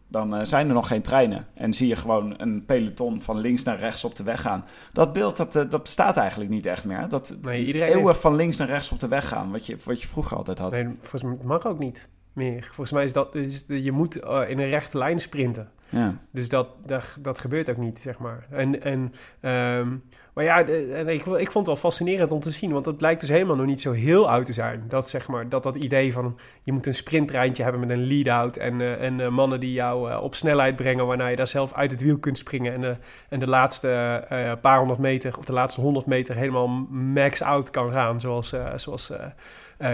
dan 0.07 0.47
zijn 0.47 0.67
er 0.67 0.73
nog 0.73 0.87
geen 0.87 1.01
treinen. 1.01 1.47
En 1.53 1.73
zie 1.73 1.87
je 1.87 1.95
gewoon 1.95 2.33
een 2.37 2.65
peloton 2.65 3.21
van 3.21 3.37
links 3.39 3.63
naar 3.63 3.79
rechts 3.79 4.03
op 4.03 4.15
de 4.15 4.23
weg 4.23 4.41
gaan. 4.41 4.65
Dat 4.93 5.13
beeld 5.13 5.37
dat, 5.37 5.53
dat 5.53 5.83
bestaat 5.83 6.17
eigenlijk 6.17 6.49
niet 6.49 6.65
echt 6.65 6.85
meer. 6.85 7.09
Dat 7.09 7.35
Nee, 7.41 7.65
iedereen 7.65 7.87
eeuwig 7.87 8.05
heeft- 8.07 8.19
van 8.19 8.35
links 8.35 8.57
naar 8.57 8.67
rechts 8.67 8.91
op 8.91 8.99
de 8.99 9.07
weg 9.07 9.27
gaan. 9.27 9.51
Wat 9.51 9.65
je, 9.65 9.77
wat 9.83 10.01
je 10.01 10.07
vroeger 10.07 10.37
altijd 10.37 10.59
had. 10.59 10.71
Nee, 10.71 10.87
volgens 10.99 11.23
mij 11.23 11.37
mag 11.43 11.65
ook 11.65 11.79
niet 11.79 12.09
meer. 12.33 12.63
Volgens 12.63 12.91
mij 12.91 13.03
is 13.03 13.13
dat... 13.13 13.35
Is, 13.35 13.65
je 13.67 13.91
moet 13.91 14.19
eh, 14.19 14.41
in 14.47 14.59
een 14.59 14.69
rechte 14.69 14.97
lijn 14.97 15.19
sprinten. 15.19 15.71
Ja. 15.89 16.15
Dus 16.31 16.49
dat, 16.49 16.67
dat, 16.85 17.17
dat 17.19 17.39
gebeurt 17.39 17.69
ook 17.69 17.77
niet, 17.77 17.99
zeg 17.99 18.17
maar. 18.17 18.45
En, 18.49 18.81
en, 18.81 19.13
ehm, 19.39 19.87
maar 20.33 20.43
ja, 20.43 20.63
de- 20.63 20.93
en 20.93 21.07
ik, 21.07 21.25
ik 21.25 21.51
vond 21.51 21.53
het 21.53 21.65
wel 21.65 21.75
fascinerend 21.75 22.31
om 22.31 22.39
te 22.39 22.49
zien, 22.49 22.71
want 22.71 22.85
het 22.85 23.01
lijkt 23.01 23.19
dus 23.19 23.29
helemaal 23.29 23.55
nog 23.55 23.65
niet 23.65 23.81
zo 23.81 23.91
heel 23.91 24.29
oud 24.29 24.45
te 24.45 24.53
zijn. 24.53 24.83
Dat 24.87 25.09
zeg 25.09 25.27
maar, 25.27 25.49
dat, 25.49 25.63
dat 25.63 25.75
idee 25.75 26.13
van 26.13 26.39
je 26.63 26.71
moet 26.71 26.85
een 26.85 26.93
sprinttreintje 26.93 27.63
hebben 27.63 27.81
met 27.81 27.89
een 27.89 28.07
lead-out 28.07 28.57
en, 28.57 28.81
eh, 28.81 29.03
en 29.03 29.19
eh, 29.19 29.27
mannen 29.29 29.59
die 29.59 29.73
jou 29.73 30.21
op 30.21 30.35
snelheid 30.35 30.75
brengen, 30.75 31.07
waarna 31.07 31.27
je 31.27 31.35
daar 31.35 31.47
zelf 31.47 31.73
uit 31.73 31.91
het 31.91 32.01
wiel 32.01 32.17
kunt 32.17 32.37
springen 32.37 32.73
en, 32.73 32.81
de 32.81 32.95
en 33.29 33.39
de 33.39 33.47
laatste 33.47 34.57
paar 34.61 34.77
honderd 34.77 34.99
meter 34.99 35.37
of 35.37 35.45
de 35.45 35.53
laatste 35.53 35.81
honderd 35.81 36.05
meter 36.05 36.35
helemaal 36.35 36.67
max-out 36.89 37.71
kan 37.71 37.91
gaan, 37.91 38.19
zoals, 38.19 38.53
zoals 38.75 39.11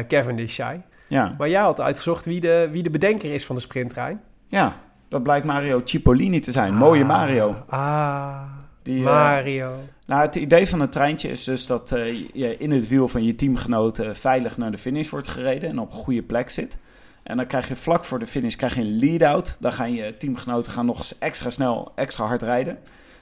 Cavendish 0.08 0.56
zei. 0.56 0.82
Ja. 1.08 1.36
Maar 1.38 1.50
jij 1.50 1.62
had 1.62 1.82
uitgezocht 1.82 2.26
wie 2.26 2.40
de, 2.42 2.68
wie 2.72 2.84
de 2.84 2.90
bedenker 2.90 3.34
is 3.34 3.46
van 3.46 3.56
de 3.56 3.62
sprinttrein. 3.62 4.22
ja, 4.48 4.76
dat 5.10 5.24
blijkt 5.24 5.46
Mario 5.46 5.82
Cipollini 5.84 6.40
te 6.40 6.52
zijn. 6.52 6.74
Mooie 6.76 7.04
Mario. 7.04 7.56
Ah, 7.70 8.42
Die, 8.84 8.98
eh, 8.98 9.04
Mario. 9.04 9.72
Nou, 10.06 10.22
het 10.22 10.36
idee 10.36 10.68
van 10.68 10.80
het 10.80 10.92
treintje 10.92 11.30
is 11.30 11.44
dus 11.44 11.66
dat 11.68 11.92
eh, 11.92 12.12
je 12.34 12.58
in 12.58 12.72
het 12.72 12.88
wiel 12.88 13.08
van 13.08 13.24
je 13.24 13.36
teamgenoten 13.36 14.16
veilig 14.16 14.58
naar 14.58 14.72
de 14.72 14.78
finish 14.78 15.10
wordt 15.10 15.28
gereden 15.28 15.70
en 15.70 15.80
op 15.80 15.92
een 15.92 15.98
goede 15.98 16.22
plek 16.24 16.50
zit. 16.50 16.78
En 17.24 17.38
dan 17.38 17.48
krijg 17.48 17.68
je 17.68 17.76
vlak 17.76 18.06
voor 18.06 18.20
de 18.20 18.28
finish 18.28 18.56
krijg 18.56 18.76
je 18.76 18.82
een 18.82 19.00
lead-out. 19.00 19.58
Dan 19.60 19.74
gaan 19.74 19.94
je 19.94 20.18
teamgenoten 20.18 20.72
gaan 20.72 20.86
nog 20.86 20.98
eens 20.98 21.18
extra 21.18 21.50
snel, 21.50 21.92
extra 21.96 22.26
hard 22.26 22.42
rijden. 22.42 22.78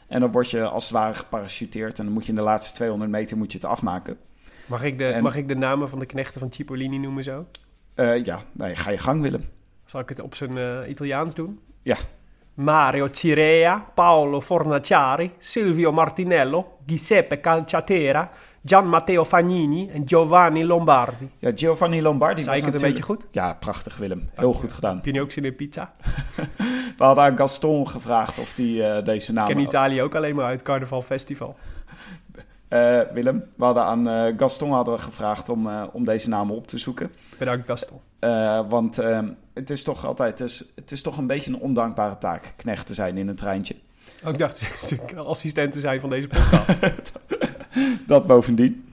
En 0.08 0.20
dan 0.20 0.32
word 0.32 0.50
je 0.50 0.64
als 0.64 0.84
het 0.84 0.94
ware 0.94 1.14
geparachuteerd. 1.14 2.00
En 2.00 2.06
dan 2.06 2.14
moet 2.14 2.24
je 2.24 2.30
in 2.30 2.36
de 2.38 2.42
laatste 2.44 2.74
200 2.74 3.12
meter 3.12 3.38
moet 3.38 3.52
je 3.52 3.58
het 3.58 3.68
afmaken. 3.68 4.18
Mag 4.66 4.84
ik, 4.84 4.98
de, 4.98 5.06
En- 5.06 5.24
mag 5.24 5.36
ik 5.36 5.48
de 5.48 5.56
namen 5.56 5.90
van 5.90 6.00
de 6.00 6.06
knechten 6.06 6.40
van 6.40 6.52
Cipollini 6.52 6.98
noemen 6.98 7.24
zo? 7.24 7.46
Eh, 7.96 8.26
ja, 8.26 8.42
nee, 8.52 8.76
ga 8.76 8.90
je 8.90 8.98
gang, 8.98 9.22
Willem. 9.22 9.44
Zal 9.86 10.02
ik 10.02 10.10
het 10.10 10.22
op 10.22 10.36
zijn 10.36 10.58
eh, 10.58 10.90
Italiaans 10.90 11.36
doen? 11.36 11.60
Ja. 11.82 11.98
Mario 12.54 13.08
Cirea, 13.12 13.84
Paolo 13.94 14.42
Fornaciari, 14.42 15.32
Silvio 15.40 15.92
Martinello, 15.92 16.78
Giuseppe 16.86 17.40
Calciatera, 17.40 18.32
Gian 18.66 18.88
Matteo 18.88 19.26
Fagnini 19.26 19.90
en 19.90 20.04
Giovanni 20.06 20.66
Lombardi. 20.66 21.30
Ja, 21.40 21.52
Giovanni 21.56 22.02
Lombardi 22.02 22.42
Zei 22.42 22.52
was 22.52 22.68
ik 22.68 22.74
het 22.74 22.82
een 22.82 22.88
beetje 22.90 23.04
goed? 23.04 23.28
Ja, 23.32 23.54
prachtig 23.54 23.98
Willem. 23.98 24.30
Heel 24.36 24.54
goed 24.54 24.74
gedaan. 24.74 24.96
Heb 24.96 25.06
je 25.06 25.12
nu 25.12 25.22
ook 25.22 25.32
zin 25.32 25.46
in 25.46 25.56
pizza? 25.56 25.94
We 26.98 27.04
hadden 27.04 27.24
aan 27.24 27.38
Gaston 27.38 27.88
gevraagd 27.88 28.40
of 28.40 28.54
die 28.54 28.84
eh, 28.84 29.04
deze 29.04 29.34
naam... 29.34 29.48
Ik 29.48 29.56
ken 29.56 29.64
Italië 29.64 30.02
ook 30.02 30.16
alleen 30.16 30.36
maar 30.36 30.46
uit 30.46 30.62
Carnaval 30.62 31.02
Festival. 31.02 31.56
Eh, 32.76 33.14
Willem, 33.14 33.44
we 33.56 33.64
hadden 33.64 33.84
aan 33.84 34.08
eh, 34.10 34.34
Gaston 34.38 34.72
hadden 34.72 34.94
we 34.94 35.00
gevraagd 35.02 35.50
om, 35.50 35.68
eh, 35.68 35.84
om 35.92 36.06
deze 36.06 36.30
namen 36.30 36.56
op 36.56 36.68
te 36.68 36.78
zoeken. 36.78 37.12
Bedankt 37.38 37.66
Gaston. 37.66 38.00
Want 38.70 38.98
eh, 39.00 39.20
het 39.54 39.70
is 39.70 39.84
toch 39.84 40.06
altijd... 40.06 40.40
Het 40.40 40.50
is, 40.50 40.72
het 40.76 40.92
is 40.92 41.02
toch 41.02 41.18
een 41.18 41.28
beetje 41.28 41.52
een 41.52 41.60
ondankbare 41.60 42.18
taak, 42.18 42.54
knecht 42.56 42.88
te 42.88 42.94
zijn 42.94 43.18
in 43.18 43.28
een 43.28 43.36
treintje. 43.36 43.76
Ook 44.26 44.34
ik 44.34 44.40
dacht 44.40 44.72
assistent 45.16 45.72
te 45.72 45.80
zijn 45.80 46.00
van 46.00 46.10
deze 46.10 46.28
podcast. 46.28 47.12
Dat 48.08 48.28
bovendien. 48.28 48.86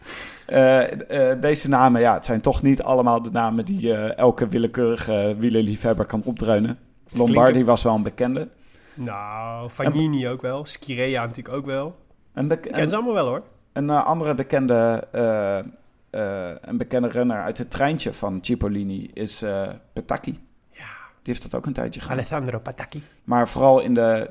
Deze 1.41 1.69
namen, 1.69 2.01
ja, 2.01 2.15
het 2.15 2.25
zijn 2.25 2.41
toch 2.41 2.63
niet 2.63 2.83
allemaal 2.83 3.23
de 3.23 3.31
namen 3.31 3.65
die 3.65 3.95
elke 3.95 4.49
willekeurige 4.49 5.35
wielerliefhebber 5.39 6.05
kan 6.05 6.23
opdreunen. 6.25 6.79
Lombardi 7.13 7.65
was 7.65 7.83
wel 7.83 7.95
een 7.95 8.03
bekende. 8.03 8.49
nou, 8.95 9.69
Fagnini 9.71 10.29
ook 10.29 10.43
wel. 10.43 10.65
Schirea 10.65 11.27
natuurlijk 11.27 11.57
ook 11.57 11.67
wel. 11.67 11.95
Een, 12.35 12.49
bek- 12.49 12.73
ken 12.73 12.91
ze 12.91 12.97
allemaal 12.97 13.15
wel 13.15 13.27
hoor. 13.27 13.43
Een 13.73 13.91
eh, 13.91 14.07
andere 14.07 14.35
bekende, 14.35 15.09
eh, 15.13 15.59
eh, 15.59 16.57
een 16.61 16.77
bekende 16.77 17.09
renner 17.09 17.43
uit 17.43 17.59
het 17.59 17.71
treintje 17.71 18.13
van 18.13 18.39
Cipollini 18.43 19.11
is 19.15 19.45
Petacchi. 19.93 20.41
Ja. 20.71 20.85
Die 21.23 21.33
heeft 21.33 21.43
dat 21.43 21.55
ook 21.55 21.67
een 21.67 21.73
tijdje 21.73 22.01
gedaan. 22.01 22.17
Alessandro 22.17 22.59
Patacchi. 22.59 23.03
Maar 23.25 23.49
vooral 23.49 23.81
in 23.81 23.95
de, 23.95 24.31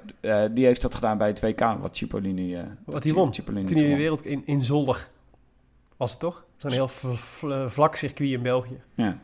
die 0.51 0.65
heeft 0.65 0.81
dat 0.81 0.95
gedaan 0.95 1.17
bij 1.17 1.27
het 1.27 1.41
WK, 1.41 1.59
wat 1.59 1.97
Cipollini, 1.97 2.55
eh, 2.55 2.63
Wat 2.85 3.03
hij 3.03 3.13
won. 3.13 3.33
Cipollini 3.33 3.65
Toen 3.65 3.77
hij 3.77 3.89
de 3.89 3.95
wereld 3.95 4.25
in, 4.25 4.41
in 4.45 4.59
Zolder 4.59 5.09
was 5.97 6.11
het 6.11 6.19
toch? 6.19 6.45
Zo'n 6.55 6.71
heel 6.71 6.87
vlak 7.67 7.95
circuit 7.95 8.29
in 8.29 8.41
België. 8.41 8.81
Ja. 8.93 9.17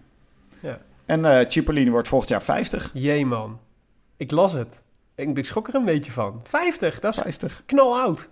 Ja. 0.60 0.80
En 1.06 1.26
eh 1.26 1.50
Cipollini 1.50 1.90
wordt 1.90 2.08
volgend 2.08 2.32
jaar 2.32 2.42
50. 2.42 2.92
Jee 2.94 3.26
man. 3.26 3.60
Ik 4.18 4.32
las 4.32 4.54
het. 4.54 4.82
Ik, 5.16 5.38
ik 5.38 5.46
schrok 5.46 5.68
er 5.68 5.76
een 5.76 5.86
beetje 5.86 6.12
van. 6.12 6.40
50, 6.44 7.00
dat 7.00 7.14
is 7.14 7.22
50. 7.22 7.64
knaloud. 7.66 8.30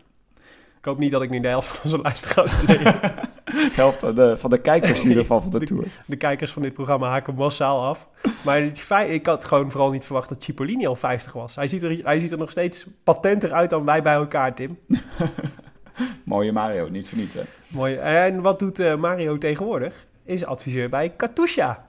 Ik 0.86 0.92
hoop 0.92 1.00
niet 1.00 1.12
dat 1.12 1.22
ik 1.22 1.30
nu 1.30 1.40
de 1.40 1.48
helft 1.48 1.68
van 1.68 1.80
onze 1.84 1.98
luisteraars... 2.02 2.52
Nee, 2.68 2.78
De 2.78 3.72
helft 3.76 4.00
van 4.00 4.16
de, 4.16 4.38
van 4.38 4.50
de 4.50 4.58
kijkers 4.62 5.02
in 5.02 5.08
ieder 5.08 5.22
geval 5.22 5.42
van 5.42 5.50
de 5.52 5.60
De- 5.60 5.66
Tour. 5.66 5.86
de 6.06 6.16
kijkers 6.16 6.52
van 6.52 6.62
dit 6.62 6.74
programma 6.74 7.10
haken 7.10 7.36
massaal 7.36 7.84
af. 7.86 8.08
Maar 8.42 8.62
ik 9.10 9.26
had 9.26 9.46
gewoon 9.46 9.72
vooral 9.72 9.92
niet 9.92 10.06
verwacht 10.06 10.30
dat 10.30 10.44
Cipollini 10.44 10.88
al 10.88 10.96
50 10.96 11.34
was. 11.34 11.56
Hij 11.56 11.68
ziet 11.68 11.84
er, 11.84 12.00
hij 12.04 12.20
ziet 12.20 12.32
er 12.32 12.38
nog 12.38 12.52
steeds 12.52 12.88
patenter 13.04 13.54
uit 13.54 13.70
dan 13.70 13.86
wij 13.86 14.02
bij 14.02 14.14
elkaar, 14.14 14.56
Tim. 14.56 14.80
Mooie 16.24 16.52
Mario, 16.52 16.90
niet 16.90 17.34
hè. 17.34 17.42
Mooi. 17.68 17.96
En 17.96 18.42
wat 18.42 18.60
doet 18.60 18.80
eh, 18.80 18.96
Mario 18.96 19.38
tegenwoordig? 19.38 20.06
Is 20.26 20.46
adviseur 20.46 20.90
bij 20.90 21.10
Katusha. 21.10 21.86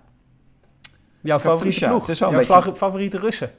Jouw 1.21 1.39
favoriete 1.39 1.81
Katusha, 1.81 1.89
ploeg. 1.89 2.09
is 2.09 2.19
wel 2.19 2.29
een 2.33 2.45
Jouw 2.45 2.57
beetje- 2.63 2.75
favoriete 2.77 3.19
Russen. 3.19 3.51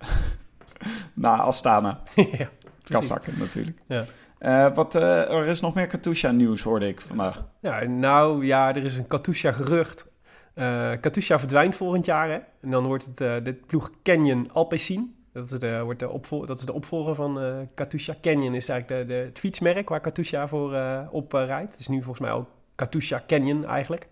Na 1.13 1.35
Astana, 1.37 1.99
ja. 2.15 2.49
Kazakken 2.83 3.33
natuurlijk. 3.37 3.77
Ja. 3.87 4.05
Eh, 4.39 4.73
wat, 4.73 4.95
eh, 4.95 5.31
er 5.31 5.45
is 5.45 5.61
nog 5.61 5.73
meer 5.73 5.87
Katusha 5.87 6.31
nieuws 6.31 6.61
hoorde 6.61 6.87
ik 6.87 7.01
vandaag. 7.01 7.45
Ja, 7.61 7.83
nou 7.83 8.45
ja, 8.45 8.75
er 8.75 8.83
is 8.83 8.97
een 8.97 9.07
Katusha 9.07 9.51
gerucht. 9.51 10.07
Eh 10.53 10.91
Katusha 11.01 11.39
verdwijnt 11.39 11.75
volgend 11.75 12.05
jaar. 12.05 12.29
En 12.61 12.71
dan 12.71 12.85
wordt 12.85 13.05
het 13.05 13.17
de 13.17 13.59
ploeg 13.65 13.91
Canyon 14.03 14.49
Alpecin. 14.53 15.15
Dat 15.33 15.51
is 15.51 15.59
de, 15.59 15.81
wordt 15.83 15.99
de, 15.99 16.09
opvol 16.09 16.45
dat 16.45 16.59
is 16.59 16.65
de 16.65 16.73
opvolger 16.73 17.15
van 17.15 17.39
Katusha. 17.75 18.15
Canyon 18.21 18.53
is 18.55 18.69
eigenlijk 18.69 19.07
de, 19.07 19.13
de, 19.13 19.19
het 19.19 19.39
fietsmerk 19.39 19.89
waar 19.89 19.99
Katusha 19.99 20.47
voor 20.47 20.77
op 21.11 21.33
rijdt. 21.33 21.71
Het 21.71 21.79
is 21.79 21.87
nu 21.87 21.95
volgens 22.03 22.19
mij 22.27 22.31
ook 22.31 22.49
Katusha 22.75 23.21
Canyon 23.27 23.65
eigenlijk. 23.65 24.07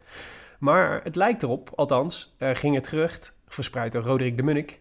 Maar 0.60 1.02
het 1.04 1.16
lijkt 1.16 1.44
erop, 1.44 1.72
althans, 1.76 2.36
ging 2.40 2.76
het 2.76 2.88
gerucht, 2.88 3.38
verspreid 3.48 3.92
door 3.92 4.04
Roderick 4.04 4.38
de 4.38 4.44
Munnik. 4.44 4.80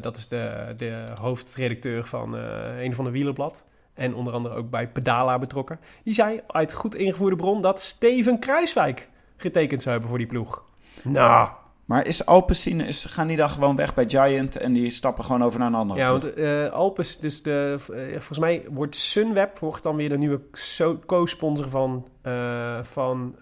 Dat 0.00 0.16
is 0.16 0.28
de, 0.28 0.74
de 0.76 1.04
hoofdredacteur 1.20 2.06
van 2.06 2.32
een 2.32 2.94
van 2.94 3.04
de 3.04 3.10
wielerblad. 3.10 3.64
En 3.94 4.14
onder 4.14 4.32
andere 4.32 4.54
ook 4.54 4.70
bij 4.70 4.88
Pedala 4.88 5.38
betrokken. 5.38 5.80
Die 6.04 6.14
zei 6.14 6.40
uit 6.46 6.72
goed 6.72 6.94
ingevoerde 6.94 7.36
bron 7.36 7.60
dat 7.62 7.80
Steven 7.80 8.38
Kruiswijk 8.38 9.08
getekend 9.36 9.80
zou 9.80 9.90
hebben 9.90 10.08
voor 10.10 10.18
die 10.18 10.28
ploeg. 10.28 10.62
Nou, 11.02 11.48
Maar 11.84 12.06
is 12.06 12.26
Alpecin, 12.26 12.80
is, 12.80 13.04
gaan 13.04 13.26
die 13.26 13.36
dan 13.36 13.50
gewoon 13.50 13.76
weg 13.76 13.94
bij 13.94 14.08
Giant 14.08 14.56
en 14.56 14.72
die 14.72 14.90
stappen 14.90 15.24
gewoon 15.24 15.44
over 15.44 15.58
naar 15.58 15.68
een 15.68 15.74
andere 15.74 16.00
ja, 16.00 16.18
ploeg? 16.18 16.34
want 16.34 16.72
Alpes, 16.72 17.18
dus 17.18 17.42
de, 17.42 17.74
eh, 17.92 18.10
volgens 18.10 18.38
mij 18.38 18.64
wordt 18.70 18.96
Sunweb 18.96 19.58
wordt 19.58 19.82
dan 19.82 19.96
weer 19.96 20.08
de 20.08 20.18
nieuwe 20.18 20.40
so- 20.52 21.00
co-sponsor 21.06 21.68
van, 21.68 22.08
eh, 22.22 22.78
van 22.82 23.36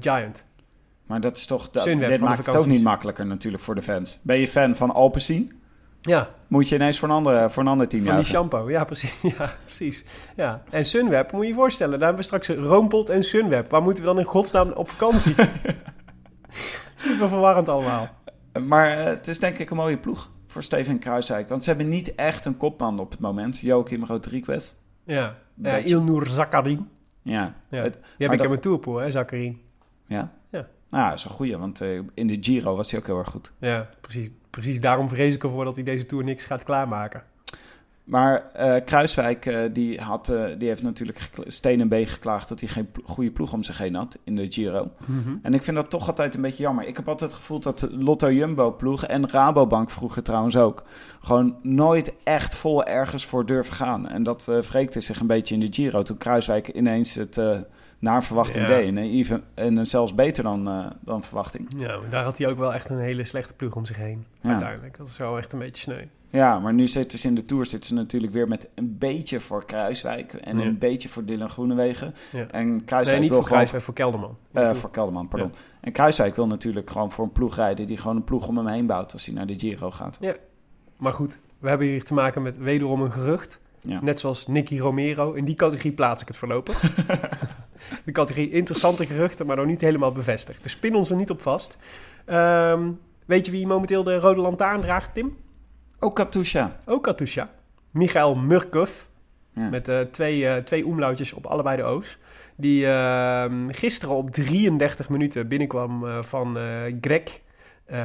Giant. 0.00 0.44
Maar 1.06 1.20
dat 1.20 1.36
is 1.36 1.46
toch, 1.46 1.70
dat, 1.70 1.82
Sunweb 1.82 2.08
dit 2.08 2.20
maakt 2.20 2.46
het 2.46 2.56
ook 2.56 2.66
niet 2.66 2.82
makkelijker 2.82 3.26
natuurlijk 3.26 3.62
voor 3.62 3.74
de 3.74 3.82
fans. 3.82 4.18
Ben 4.22 4.38
je 4.38 4.48
fan 4.48 4.76
van 4.76 4.90
Alpecin? 4.90 5.57
Ja, 6.00 6.28
Moet 6.46 6.68
je 6.68 6.74
ineens 6.74 6.98
voor 6.98 7.08
een, 7.08 7.14
andere, 7.14 7.50
voor 7.50 7.62
een 7.62 7.68
ander 7.68 7.88
team 7.88 8.02
van 8.02 8.14
die 8.14 8.24
juichen. 8.24 8.48
shampoo. 8.50 8.70
Ja, 8.70 8.84
precies. 8.84 9.20
Ja, 9.38 9.50
precies. 9.64 10.04
Ja. 10.36 10.62
En 10.70 10.84
Sunweb, 10.84 11.32
moet 11.32 11.42
je 11.42 11.48
je 11.48 11.54
voorstellen, 11.54 11.98
daar 11.98 12.08
hebben 12.08 12.28
we 12.28 12.38
straks 12.38 12.48
Roompot 12.48 13.08
en 13.10 13.24
Sunweb. 13.24 13.70
Waar 13.70 13.82
moeten 13.82 14.04
we 14.04 14.08
dan 14.10 14.18
in 14.18 14.24
godsnaam 14.24 14.70
op 14.72 14.90
vakantie? 14.90 15.34
Super 16.96 17.28
verwarrend 17.28 17.68
allemaal. 17.68 18.08
Maar 18.66 18.98
eh, 18.98 19.04
het 19.04 19.28
is 19.28 19.38
denk 19.38 19.58
ik 19.58 19.70
een 19.70 19.76
mooie 19.76 19.98
ploeg 19.98 20.30
voor 20.46 20.62
Steven 20.62 20.98
Kruiswijk. 20.98 21.48
Want 21.48 21.62
ze 21.62 21.68
hebben 21.68 21.88
niet 21.88 22.14
echt 22.14 22.44
een 22.44 22.56
kopman 22.56 22.98
op 22.98 23.10
het 23.10 23.20
moment. 23.20 23.58
Joachim 23.58 24.04
Rodriguez. 24.04 24.72
Ja, 25.04 25.14
ja 25.20 25.34
Beetje- 25.54 25.88
Ilnur 25.88 26.26
Zakarin. 26.26 26.88
Ja. 27.22 27.54
Ja. 27.70 27.82
Het- 27.82 27.92
Die 27.92 28.02
heb 28.26 28.30
ik 28.32 28.36
dat- 28.36 28.40
in 28.40 28.48
mijn 28.48 28.60
tourpool, 28.60 28.96
hè, 28.96 29.10
Zakarin. 29.10 29.60
ja. 30.06 30.32
Nou, 30.90 31.08
dat 31.08 31.18
is 31.18 31.24
een 31.24 31.30
goeie, 31.30 31.56
want 31.56 31.80
eh, 31.80 32.00
in 32.14 32.26
de 32.26 32.38
Giro 32.40 32.76
was 32.76 32.90
hij 32.90 33.00
ook 33.00 33.06
heel 33.06 33.18
erg 33.18 33.30
goed. 33.30 33.52
Ja, 33.58 33.88
precies, 34.00 34.30
precies 34.50 34.80
daarom 34.80 35.08
vrees 35.08 35.34
ik 35.34 35.42
ervoor 35.42 35.64
dat 35.64 35.74
hij 35.74 35.84
deze 35.84 36.06
Tour 36.06 36.24
niks 36.24 36.44
gaat 36.44 36.62
klaarmaken. 36.62 37.22
Maar 38.04 38.50
eh, 38.52 38.84
Kruiswijk, 38.84 39.46
eh, 39.46 39.60
die, 39.72 40.00
had, 40.00 40.32
die 40.58 40.68
heeft 40.68 40.82
natuurlijk 40.82 41.30
steen 41.46 41.80
en 41.80 41.88
been 41.88 42.06
geklaagd 42.06 42.48
dat 42.48 42.60
hij 42.60 42.68
geen 42.68 42.88
goede 43.04 43.30
ploeg 43.30 43.52
om 43.52 43.62
zich 43.62 43.78
heen 43.78 43.94
had 43.94 44.18
in 44.24 44.36
de 44.36 44.52
Giro. 44.52 44.90
En 45.42 45.54
ik 45.54 45.62
vind 45.62 45.76
dat 45.76 45.90
toch 45.90 46.08
altijd 46.08 46.34
een 46.34 46.40
beetje 46.40 46.62
jammer. 46.62 46.86
Ik 46.86 46.96
heb 46.96 47.08
altijd 47.08 47.30
het 47.30 47.40
gevoel 47.40 47.60
dat 47.60 47.78
de 47.78 47.98
Lotto 47.98 48.32
Jumbo 48.32 48.72
ploeg 48.72 49.04
en 49.04 49.30
Rabobank 49.30 49.90
vroeger 49.90 50.22
trouwens 50.22 50.56
ook... 50.56 50.84
gewoon 51.20 51.56
nooit 51.62 52.12
echt 52.24 52.56
vol 52.56 52.84
ergens 52.84 53.26
voor 53.26 53.46
durven 53.46 53.74
gaan. 53.74 54.08
En 54.08 54.22
dat 54.22 54.44
wreekte 54.44 55.00
zich 55.00 55.20
een 55.20 55.26
beetje 55.26 55.54
in 55.54 55.60
de 55.60 55.68
Giro 55.70 56.02
toen 56.02 56.18
Kruiswijk 56.18 56.68
ineens 56.68 57.14
het 57.14 57.40
naar 57.98 58.24
verwachting 58.24 58.66
Ja. 58.68 58.74
deed. 58.76 58.86
En, 58.88 58.98
even, 58.98 59.44
en 59.54 59.86
zelfs 59.86 60.14
beter 60.14 60.42
dan, 60.42 60.68
eh, 60.68 60.86
dan 61.00 61.22
verwachting. 61.22 61.68
Ja, 61.76 61.98
daar 62.10 62.24
had 62.24 62.38
hij 62.38 62.48
ook 62.48 62.58
wel 62.58 62.74
echt 62.74 62.88
een 62.88 62.98
hele 62.98 63.24
slechte 63.24 63.54
ploeg 63.54 63.76
om 63.76 63.84
zich 63.86 63.96
heen. 63.96 64.24
Ja. 64.42 64.50
Uiteindelijk. 64.50 64.96
Dat 64.96 65.06
is 65.06 65.18
wel 65.18 65.38
echt 65.38 65.52
een 65.52 65.58
beetje 65.58 65.82
sneu. 65.82 66.02
Ja, 66.30 66.58
maar 66.58 66.74
nu 66.74 66.88
zitten 66.88 67.18
ze 67.18 67.26
in 67.28 67.34
de 67.34 67.42
Tour 67.42 67.66
zitten 67.66 67.88
ze 67.88 67.94
natuurlijk 67.94 68.32
weer 68.32 68.48
met 68.48 68.68
een 68.74 68.98
beetje 68.98 69.40
voor 69.40 69.64
Kruiswijk... 69.64 70.32
en 70.32 70.58
Ja. 70.58 70.64
een 70.64 70.78
beetje 70.78 71.08
voor 71.08 71.24
Dylan 71.24 71.48
Groenewegen. 71.50 72.14
Ja. 72.32 72.46
En 72.50 72.84
Kruiswijk 72.84 73.06
Nee, 73.06 73.20
niet 73.20 73.30
wil 73.30 73.38
voor 73.38 73.48
Kruiswijk, 73.48 73.84
voor 73.84 73.94
Kelderman. 73.94 74.36
Eh, 74.52 74.70
voor 74.70 74.90
Kelderman, 74.90 75.28
pardon. 75.28 75.52
En 75.80 75.92
Kruiswijk 75.92 76.36
wil 76.36 76.46
natuurlijk 76.46 76.90
gewoon 76.90 77.10
voor 77.12 77.24
een 77.24 77.32
ploeg 77.32 77.56
rijden... 77.56 77.86
die 77.86 77.96
gewoon 77.96 78.16
een 78.16 78.24
ploeg 78.24 78.48
om 78.48 78.56
hem 78.56 78.66
heen 78.66 78.86
bouwt 78.86 79.12
als 79.12 79.26
hij 79.26 79.34
naar 79.34 79.46
de 79.46 79.58
Giro 79.58 79.90
gaat. 79.90 80.18
Maar 80.96 81.12
goed, 81.12 81.38
we 81.58 81.68
hebben 81.68 81.86
hier 81.86 82.04
te 82.04 82.14
maken 82.14 82.42
met 82.42 82.56
wederom 82.56 83.02
een 83.02 83.12
gerucht. 83.12 83.60
Ja. 83.80 84.00
Net 84.02 84.18
zoals 84.18 84.46
Nicky 84.46 84.78
Romero. 84.78 85.32
In 85.32 85.44
die 85.44 85.54
categorie 85.54 85.92
plaats 85.92 86.22
ik 86.22 86.28
het 86.28 86.36
voorlopig. 86.36 86.82
de 88.04 88.12
categorie 88.12 88.50
interessante 88.50 89.06
geruchten, 89.06 89.46
maar 89.46 89.56
nog 89.56 89.66
niet 89.66 89.80
helemaal 89.80 90.12
bevestigd. 90.12 90.62
Dus 90.62 90.76
pin 90.76 90.94
ons 90.94 91.10
er 91.10 91.16
niet 91.16 91.30
op 91.30 91.42
vast. 91.42 91.78
Ehm, 92.24 92.90
weet 93.26 93.46
je 93.46 93.52
wie 93.52 93.66
momenteel 93.66 94.02
de 94.02 94.18
rode 94.18 94.40
lantaarn 94.40 94.80
draagt, 94.80 95.14
Tim? 95.14 95.36
Ook 95.98 96.16
Katusha. 96.16 96.76
Ook 96.86 97.02
Katusha. 97.02 97.50
Michael 97.90 98.34
Murkov. 98.34 99.06
Ja. 99.52 99.68
Met 99.68 99.88
eh, 99.88 100.00
twee, 100.00 100.46
eh, 100.46 100.62
twee 100.62 100.86
omlautjes 100.86 101.32
op 101.32 101.46
allebei 101.46 101.76
de 101.76 101.82
O's. 101.82 102.18
Die 102.56 102.86
ehm, 102.86 103.68
gisteren 103.68 104.14
op 104.14 104.30
33 104.30 105.08
minuten 105.08 105.48
binnenkwam 105.48 106.06
eh, 106.06 106.22
van 106.22 106.58
Greg 107.00 107.40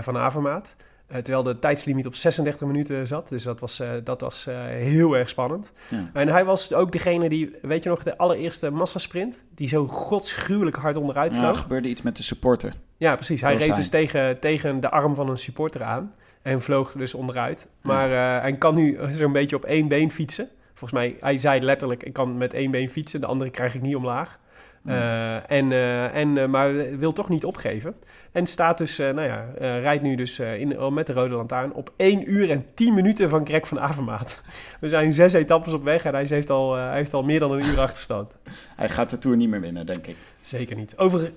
van 0.02 0.18
Avermaat. 0.18 0.76
Eh, 1.08 1.18
terwijl 1.18 1.44
de 1.44 1.60
tijdslimiet 1.60 2.06
op 2.06 2.16
36 2.16 2.68
minuten 2.68 3.08
zat. 3.08 3.30
Dus 3.30 3.44
dat 3.44 3.60
was, 3.60 3.80
eh, 3.80 3.90
dat 4.04 4.22
was 4.22 4.48
eh, 4.48 4.56
heel 4.66 5.18
erg 5.18 5.30
spannend. 5.30 5.72
Ja. 5.90 6.10
En 6.14 6.28
hij 6.28 6.46
was 6.46 6.74
ook 6.74 6.92
degene 6.92 7.30
die, 7.30 7.52
weet 7.62 7.84
je 7.84 7.90
nog, 7.90 8.04
de 8.04 8.18
allereerste 8.18 8.70
massasprint... 8.70 9.42
die 9.56 9.68
zo 9.68 9.88
godsgruwelijk 9.88 10.76
hard 10.76 10.96
onderuit 10.96 11.34
Ja, 11.34 11.40
vloog. 11.40 11.56
er 11.56 11.62
gebeurde 11.62 11.88
iets 11.88 12.02
met 12.02 12.18
de 12.18 12.24
supporter. 12.24 12.74
Ja, 12.98 13.16
precies. 13.16 13.42
Hij 13.42 13.56
reed 13.56 13.76
dus 13.76 13.90
tegen, 13.90 14.40
tegen 14.40 14.80
de 14.80 14.90
arm 14.90 15.16
van 15.16 15.30
een 15.30 15.38
supporter 15.38 15.84
aan. 15.84 16.14
En 16.42 16.62
vloog 16.62 16.92
dus 16.92 17.14
onderuit. 17.14 17.68
Maar 17.82 18.10
hij 18.42 18.58
kan 18.58 18.76
nu 18.76 19.00
zo'n 19.10 19.32
beetje 19.32 19.56
op 19.56 19.66
één 19.66 19.88
been 19.88 20.12
fietsen. 20.12 20.50
Volgens 20.74 20.92
mij, 20.92 21.18
hij 21.20 21.38
zei 21.38 21.62
letterlijk, 21.62 22.04
ik 22.04 22.14
kan 22.14 22.38
met 22.38 22.54
één 22.54 22.72
been 22.72 22.90
fietsen. 22.90 23.22
De 23.22 23.28
andere 23.28 23.50
krijg 23.50 23.76
ik 23.76 23.82
niet 23.82 23.96
omlaag. 23.96 24.40
Eh, 24.86 25.52
en, 25.52 25.72
eh, 25.72 26.16
en, 26.16 26.38
eh, 26.38 26.48
maar 26.48 26.98
wil 26.98 27.14
toch 27.14 27.30
niet 27.30 27.46
opgeven. 27.46 27.96
En 28.32 28.48
staat 28.48 28.78
dus, 28.78 28.98
nou 28.98 29.22
ja, 29.22 29.46
rijdt 29.58 30.04
nu 30.04 30.16
dus 30.16 30.40
in, 30.40 30.94
met 30.94 31.08
de 31.08 31.14
rode 31.14 31.36
lantaarn 31.36 31.74
op 31.74 31.94
1 31.98 32.32
uur 32.32 32.52
en 32.52 32.66
10 32.74 32.94
minuten 32.94 33.30
van 33.30 33.46
Greg 33.46 33.68
van 33.68 33.80
Avermaat. 33.80 34.42
We 34.80 34.90
zijn 34.90 35.14
zes 35.14 35.34
etappes 35.34 35.74
op 35.74 35.84
weg 35.84 36.06
en 36.06 36.14
hij 36.14 36.26
heeft 36.28 36.50
al, 36.50 36.74
hij 36.76 36.96
heeft 36.96 37.14
al 37.14 37.24
meer 37.24 37.40
dan 37.40 37.52
een 37.52 37.66
uur 37.66 37.80
achterstand. 37.80 38.36
Hij 38.76 38.90
gaat 38.90 39.10
de 39.10 39.18
Tour 39.18 39.38
niet 39.38 39.50
meer 39.50 39.62
winnen, 39.62 39.86
denk 39.86 40.08
ik. 40.08 40.16
Zeker 40.42 40.76
niet. 40.76 40.98
Over 40.98 41.32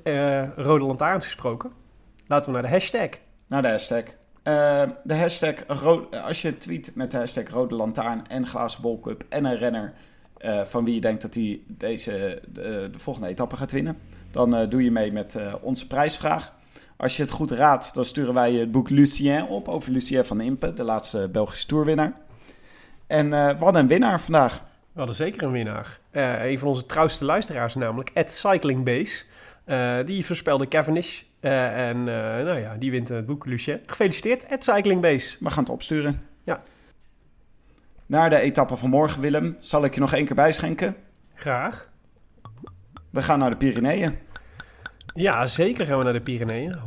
rode 0.57 0.85
lantaarns 0.85 1.25
gesproken. 1.25 1.71
Laten 2.27 2.53
we 2.53 2.59
naar 2.59 2.67
de 2.67 2.73
hashtag. 2.73 3.09
Naar 3.49 3.63
de 3.63 3.69
hashtag. 3.69 4.05
De 5.05 5.15
hashtag, 5.15 5.55
als 6.23 6.43
je 6.43 6.59
tweet 6.59 6.93
met 6.95 7.11
de 7.11 7.17
hashtag 7.17 7.49
Rode 7.49 7.75
Lantaarn 7.75 8.29
en 8.29 8.47
Glazen 8.47 8.83
Bol 8.83 9.01
Cup 9.01 9.25
en 9.29 9.45
een 9.45 9.57
renner 9.57 9.95
eh, 10.39 10.65
van 10.65 10.85
wie 10.85 10.95
je 10.95 11.01
denkt 11.01 11.23
dat 11.23 11.35
hij 11.35 11.61
deze, 11.67 12.43
de, 12.49 12.89
de 12.93 12.99
volgende 12.99 13.29
etappe 13.29 13.57
gaat 13.57 13.73
winnen, 13.73 13.99
dan 14.31 14.57
eh, 14.57 14.71
doe 14.71 14.85
je 14.85 14.91
mee 14.91 15.13
met 15.13 15.35
eh, 15.35 15.55
onze 15.61 15.87
prijsvraag. 15.87 16.55
Als 16.97 17.17
je 17.17 17.23
het 17.23 17.31
goed 17.31 17.51
raadt, 17.51 17.95
dan 17.95 18.05
sturen 18.05 18.35
wij 18.35 18.53
je 18.53 18.59
het 18.59 18.71
boek 18.71 18.91
Lucien 18.91 19.47
op 19.47 19.69
over 19.69 19.93
Lucien 19.93 20.25
van 20.25 20.41
Impe, 20.41 20.75
de 20.75 20.83
laatste 20.83 21.29
Belgische 21.33 21.67
Tourwinnaar. 21.67 22.13
En 23.07 23.33
eh 23.33 23.59
wat 23.59 23.75
een 23.75 23.89
winnaar 23.89 24.21
vandaag. 24.21 24.63
We 24.93 24.99
hadden 25.03 25.15
zeker 25.15 25.43
een 25.43 25.53
winnaar. 25.53 25.99
Een 26.11 26.59
van 26.59 26.69
onze 26.69 26.87
trouwste 26.87 27.25
luisteraars 27.25 27.75
namelijk, 27.75 28.11
at 28.15 28.33
Cyclingbase. 28.33 29.25
Die 30.05 30.27
voorspelde 30.27 30.69
Cavendish. 30.69 31.23
Eh, 31.41 31.89
en 31.89 32.05
nou 32.45 32.59
ja, 32.59 32.77
die 32.79 32.91
wint 32.91 33.09
het 33.09 33.27
boek 33.27 33.47
Lucien. 33.47 33.81
Gefeliciteerd, 33.87 34.51
at 34.51 34.65
Cyclingbase. 34.65 35.37
We 35.41 35.51
gaan 35.51 35.63
het 35.63 35.73
opsturen. 35.73 36.23
Ja. 36.45 36.63
Naar 38.07 38.31
de 38.31 38.41
etappe 38.41 38.77
van 38.77 38.91
morgen, 38.91 39.21
Willem, 39.21 39.57
zal 39.59 39.85
ik 39.85 39.95
je 39.95 40.01
nog 40.01 40.13
één 40.13 40.25
keer 40.25 40.35
bijschenken. 40.35 40.97
Graag. 41.35 41.91
We 43.11 43.23
gaan 43.23 43.39
naar 43.39 43.51
de 43.51 43.57
Pyreneeën. 43.57 44.19
Ja, 45.15 45.47
zeker 45.47 45.87
gaan 45.87 45.99
we 45.99 46.05
naar 46.05 46.13
de 46.13 46.21
Pyreneeën. 46.21 46.79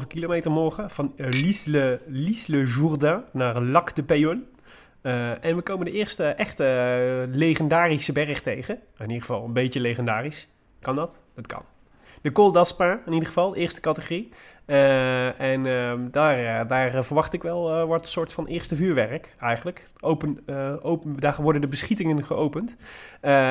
162,5 0.00 0.06
kilometer 0.06 0.50
morgen 0.50 0.90
van 0.90 1.12
Lisle, 1.16 2.00
Lisle 2.06 2.64
Jourdain 2.64 3.24
naar 3.32 3.62
Lac 3.62 3.94
de 3.94 4.02
Payon. 4.02 4.44
Eh, 5.00 5.44
en 5.44 5.56
we 5.56 5.62
komen 5.62 5.84
de 5.84 5.92
eerste 5.92 6.24
echte 6.24 6.64
eh, 6.64 7.34
legendarische 7.36 8.12
berg 8.12 8.40
tegen. 8.40 8.74
In 8.74 9.04
ieder 9.04 9.20
geval 9.20 9.44
een 9.44 9.52
beetje 9.52 9.80
legendarisch. 9.80 10.48
Kan 10.80 10.96
dat? 10.96 11.22
Dat 11.34 11.46
kan. 11.46 11.62
De 12.22 12.32
Col 12.32 12.52
d'Aspin 12.52 13.00
in 13.06 13.12
ieder 13.12 13.28
geval, 13.28 13.56
eerste 13.56 13.80
categorie. 13.80 14.32
Eh, 14.64 15.40
en 15.40 15.66
ehm, 15.66 16.10
daar, 16.10 16.38
eh, 16.38 16.68
daar 16.68 16.94
eh, 16.94 17.02
verwacht 17.02 17.32
ik 17.32 17.42
wel 17.42 17.86
wat 17.86 18.00
een 18.00 18.06
soort 18.06 18.32
van 18.32 18.46
eerste 18.46 18.76
vuurwerk 18.76 19.34
eigenlijk. 19.40 19.90
Open, 20.00 20.38
open, 20.82 21.20
daar 21.20 21.36
worden 21.42 21.60
de 21.60 21.66
beschietingen 21.66 22.24
geopend. 22.24 22.76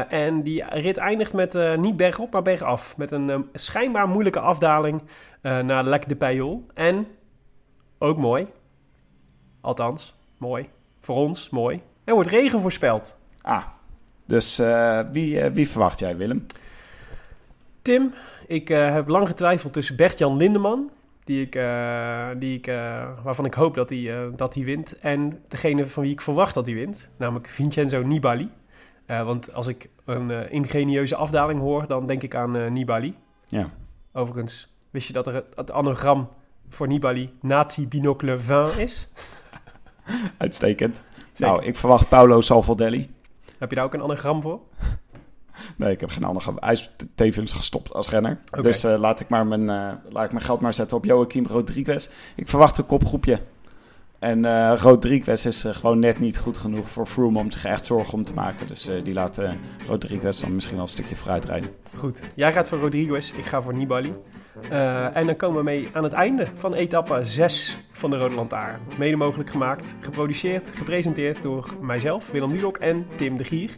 En 0.10 0.42
die 0.42 0.64
rit 0.64 0.98
eindigt 0.98 1.34
met 1.34 1.78
niet 1.78 1.98
bergop, 1.98 2.32
maar 2.34 2.42
bergaf. 2.42 2.98
Met 2.98 3.12
een 3.12 3.30
eh, 3.30 3.40
schijnbaar 3.54 4.08
moeilijke 4.08 4.40
afdaling 4.40 5.02
naar 5.42 5.84
Lac 5.84 6.08
de 6.08 6.16
Paillol. 6.16 6.66
En 6.74 7.08
ook 7.98 8.18
mooi. 8.18 8.48
Althans, 9.62 10.16
mooi. 10.38 10.70
Voor 11.00 11.16
ons, 11.16 11.50
mooi. 11.50 11.82
Er 12.04 12.14
wordt 12.14 12.30
regen 12.30 12.60
voorspeld. 12.60 13.18
Ah, 13.42 13.64
dus 14.26 14.62
wie, 15.12 15.50
wie 15.50 15.70
verwacht 15.70 16.00
jij, 16.00 16.18
Willem? 16.18 16.46
Tim, 17.82 18.14
ik 18.48 18.68
heb 18.68 19.08
lang 19.08 19.28
getwijfeld 19.28 19.74
tussen 19.74 19.96
Bert-Jan 19.96 20.38
Lindeman, 20.38 20.92
die 21.24 21.42
ik, 21.42 21.56
eh, 21.56 22.28
die 22.38 22.58
ik, 22.58 22.68
eh, 22.68 23.10
waarvan 23.24 23.46
ik 23.46 23.54
hoop 23.54 23.74
dat 23.74 23.90
hij, 23.90 24.24
eh, 24.24 24.28
dat 24.36 24.54
hij 24.54 24.64
wint, 24.64 25.00
en 25.00 25.44
degene 25.48 25.86
van 25.86 26.04
wie 26.04 26.12
ik 26.12 26.22
verwacht 26.22 26.54
dat 26.54 26.66
hij 26.66 26.76
wint, 26.76 27.10
namelijk 27.18 27.48
Vincenzo 27.48 28.02
Nibali. 28.02 28.50
Want 29.06 29.54
als 29.54 29.68
ik 29.68 29.90
een 30.06 30.52
ingenieuze 30.52 31.16
afdaling 31.16 31.60
hoor, 31.60 31.88
dan 31.88 32.08
denk 32.08 32.24
ik 32.24 32.36
aan 32.36 32.74
Nibali. 32.74 33.16
Ja. 33.48 33.70
Overigens, 34.14 34.76
wist 34.90 35.08
je 35.08 35.14
dat 35.14 35.28
er 35.28 35.34
het, 35.34 35.46
het 35.56 35.72
anagram 35.72 36.30
voor 36.70 36.88
Nibali 36.88 37.34
Nazi 37.42 37.88
Binocle 37.88 38.36
20 38.36 38.78
is? 38.78 39.08
Uitstekend. 40.38 41.04
Zeker. 41.32 41.54
Nou, 41.54 41.68
ik 41.68 41.76
verwacht 41.76 42.10
Paolo 42.10 42.42
Salvadelli. 42.42 43.12
Heb 43.58 43.70
je 43.70 43.76
daar 43.76 43.86
ook 43.86 43.94
een 43.94 44.04
anagram 44.04 44.42
voor? 44.42 44.60
Nee, 45.76 45.92
ik 45.92 46.00
heb 46.00 46.10
geen 46.10 46.24
andere. 46.24 46.54
Hij 46.60 46.72
is 46.72 46.92
tevens 47.16 47.52
gestopt 47.52 47.94
als 47.94 48.10
renner. 48.10 48.40
Dus 48.62 48.84
eh, 48.84 48.98
laat, 48.98 49.20
ik 49.20 49.30
maar 49.30 49.48
mijn, 49.48 49.70
eh, 49.70 49.98
laat 50.10 50.26
ik 50.26 50.32
mijn 50.32 50.44
geld 50.44 50.60
maar 50.60 50.74
zetten 50.74 50.98
op 50.98 51.06
Joaquim 51.06 51.46
Rodriguez. 51.46 52.10
Ik 52.36 52.50
verwacht 52.50 52.78
een 52.78 52.86
kopgroepje. 52.86 53.40
En 54.20 54.46
eh 54.46 54.74
Rodriguez 54.78 55.46
is 55.46 55.66
gewoon 55.68 56.00
net 56.00 56.20
niet 56.20 56.38
goed 56.38 56.58
genoeg 56.58 56.90
voor 56.90 57.06
Froome 57.06 57.40
om 57.40 57.52
zich 57.52 57.66
echt 57.66 57.86
zorgen 57.86 58.14
om 58.14 58.24
te 58.24 58.34
maken. 58.34 58.68
Dus 58.68 58.90
die 59.04 59.14
laat 59.14 59.42
Rodriguez 59.88 60.40
dan 60.40 60.54
misschien 60.54 60.76
wel 60.76 60.84
een 60.84 60.90
stukje 60.90 61.16
vooruit 61.16 61.46
rijden. 61.46 61.70
Goed. 61.98 62.22
Jij 62.36 62.54
gaat 62.54 62.68
voor 62.70 62.80
Rodriguez, 62.80 63.32
ik 63.32 63.46
ga 63.46 63.62
voor 63.62 63.74
Nibali. 63.74 64.14
Eh, 64.70 65.16
en 65.16 65.26
dan 65.26 65.36
komen 65.36 65.58
we 65.58 65.64
mee 65.64 65.90
aan 65.94 66.04
het 66.04 66.14
einde 66.14 66.46
van 66.56 66.74
etappe 66.74 67.20
6 67.22 67.78
van 67.92 68.10
de 68.10 68.18
Rode 68.18 68.36
Lantaarn. 68.36 68.80
Mede 68.98 69.16
mogelijk 69.16 69.50
gemaakt, 69.50 69.96
geproduceerd, 70.00 70.72
gepresenteerd 70.76 71.42
door 71.42 71.76
mijzelf, 71.82 72.32
Willem 72.32 72.52
Dudok 72.52 72.78
en 72.78 73.08
Tim 73.16 73.38
de 73.38 73.44
Gier. 73.44 73.70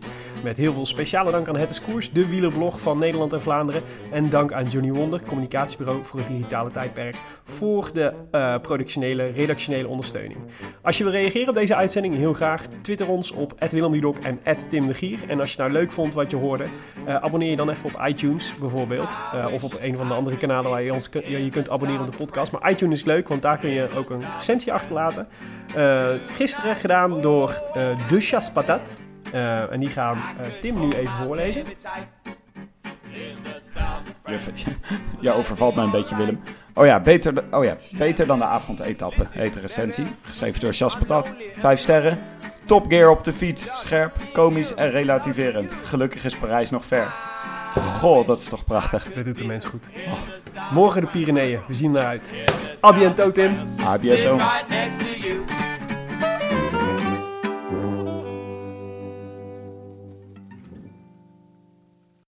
Met 0.44 0.58
heel 0.58 0.74
veel 0.74 0.86
speciale 0.86 1.32
dank 1.32 1.48
aan 1.48 1.58
Het 1.58 1.70
is 1.70 2.12
de 2.12 2.28
wielerblog 2.28 2.82
van 2.82 2.98
Nederland 2.98 3.34
en 3.34 3.42
Vlaanderen. 3.42 3.82
En 4.12 4.30
dank 4.30 4.54
aan 4.54 4.68
Johnny 4.68 4.92
Wonder, 4.92 5.22
communicatiebureau 5.22 6.06
voor 6.06 6.20
het 6.20 6.28
digitale 6.28 6.72
tijdperk, 6.72 7.16
voor 7.44 7.90
de 7.94 8.14
eh, 8.32 8.60
productionele, 8.62 9.28
redactionele 9.28 9.88
ondersteuning. 9.88 10.40
Als 10.82 10.98
je 10.98 11.04
wil 11.04 11.14
reageren 11.14 11.50
op 11.50 11.56
deze 11.56 11.76
uitzending, 11.76 12.16
heel 12.16 12.34
graag. 12.34 12.66
Twitter 12.82 13.10
ons 13.10 13.32
op 13.32 13.54
Willem 13.70 13.92
Dudok 13.92 14.18
en 14.18 14.40
Tim 14.70 14.88
de 14.88 14.94
Gier. 14.94 15.20
En 15.28 15.40
als 15.40 15.52
je 15.52 15.58
nou 15.58 15.72
leuk 15.72 15.92
vond 15.92 16.14
wat 16.14 16.32
je 16.32 16.38
hoorde, 16.38 16.66
eh, 17.06 17.16
abonneer 17.16 17.50
je 17.50 17.56
dan 17.56 17.70
even 17.70 17.90
op 17.94 18.08
iTunes 18.08 18.56
bijvoorbeeld. 18.60 19.18
Of 19.54 19.64
op 19.64 19.78
een 19.82 19.98
van 19.98 20.08
de 20.08 20.14
andere 20.14 20.38
kanalen 20.38 20.65
waar 20.70 20.82
je 20.82 21.10
ja, 21.12 21.38
je 21.38 21.50
kunt 21.50 21.70
abonneren 21.70 22.02
op 22.02 22.12
de 22.12 22.18
podcast. 22.18 22.52
Maar 22.52 22.72
iTunes 22.72 22.98
is 22.98 23.06
leuk, 23.06 23.28
want 23.28 23.42
daar 23.42 23.58
kun 23.58 23.70
je 23.70 23.88
ook 23.98 24.10
een 24.10 24.26
recensie 24.36 24.74
achterlaten. 24.74 25.28
Eh, 25.76 26.10
gisteren 26.36 26.76
gedaan 26.76 27.22
door 27.22 27.50
eh 27.74 28.10
De 28.10 28.20
Chas. 28.20 28.52
Eh, 29.32 29.72
en 29.72 29.80
die 29.80 29.90
gaan 29.90 30.18
eh, 30.18 30.48
Tim 30.62 30.80
nu 30.80 30.90
even 30.90 31.16
voorlezen. 31.26 31.64
Je 35.20 35.32
overvalt 35.32 35.76
mij 35.76 35.84
een 35.84 35.92
beetje, 35.92 36.16
Willem. 36.16 36.42
Oh 36.74 36.86
ja, 36.86 37.00
beter, 37.00 37.44
oh 37.52 37.64
ja, 37.64 37.78
beter 37.92 38.28
dan 38.28 38.38
de 38.38 38.46
avondetappe, 38.46 39.26
heet 39.30 39.54
de 39.54 39.60
recensie. 39.60 40.06
Geschreven 40.22 40.60
door 40.60 40.72
Jas 40.72 40.98
Patat. 40.98 41.34
Vijf 41.58 41.80
sterren. 41.80 42.20
Top 42.66 42.86
gear 42.88 43.10
op 43.10 43.24
de 43.24 43.34
fiets. 43.34 43.70
Scherp, 43.74 44.14
komisch 44.34 44.74
en 44.74 44.92
relativerend. 44.92 45.76
Gelukkig 45.84 46.26
is 46.26 46.38
Parijs 46.38 46.70
nog 46.70 46.86
ver. 46.86 47.35
Goh, 47.82 48.28
dat 48.28 48.38
is 48.38 48.46
toch 48.46 48.66
prachtig. 48.66 49.14
Dat 49.14 49.26
doet 49.26 49.38
de 49.38 49.46
mens 49.46 49.66
goed. 49.66 49.90
Morgen 50.72 51.02
de 51.02 51.08
Pyreneeën. 51.08 51.60
We 51.68 51.74
zien 51.74 51.96
eruit. 51.96 52.36
A 52.84 52.94
bientôt, 52.94 53.34
Tim. 53.34 53.60
A 53.82 53.98
bientôt. 53.98 54.40
right 54.40 54.70
next 54.70 55.00
to 55.00 55.75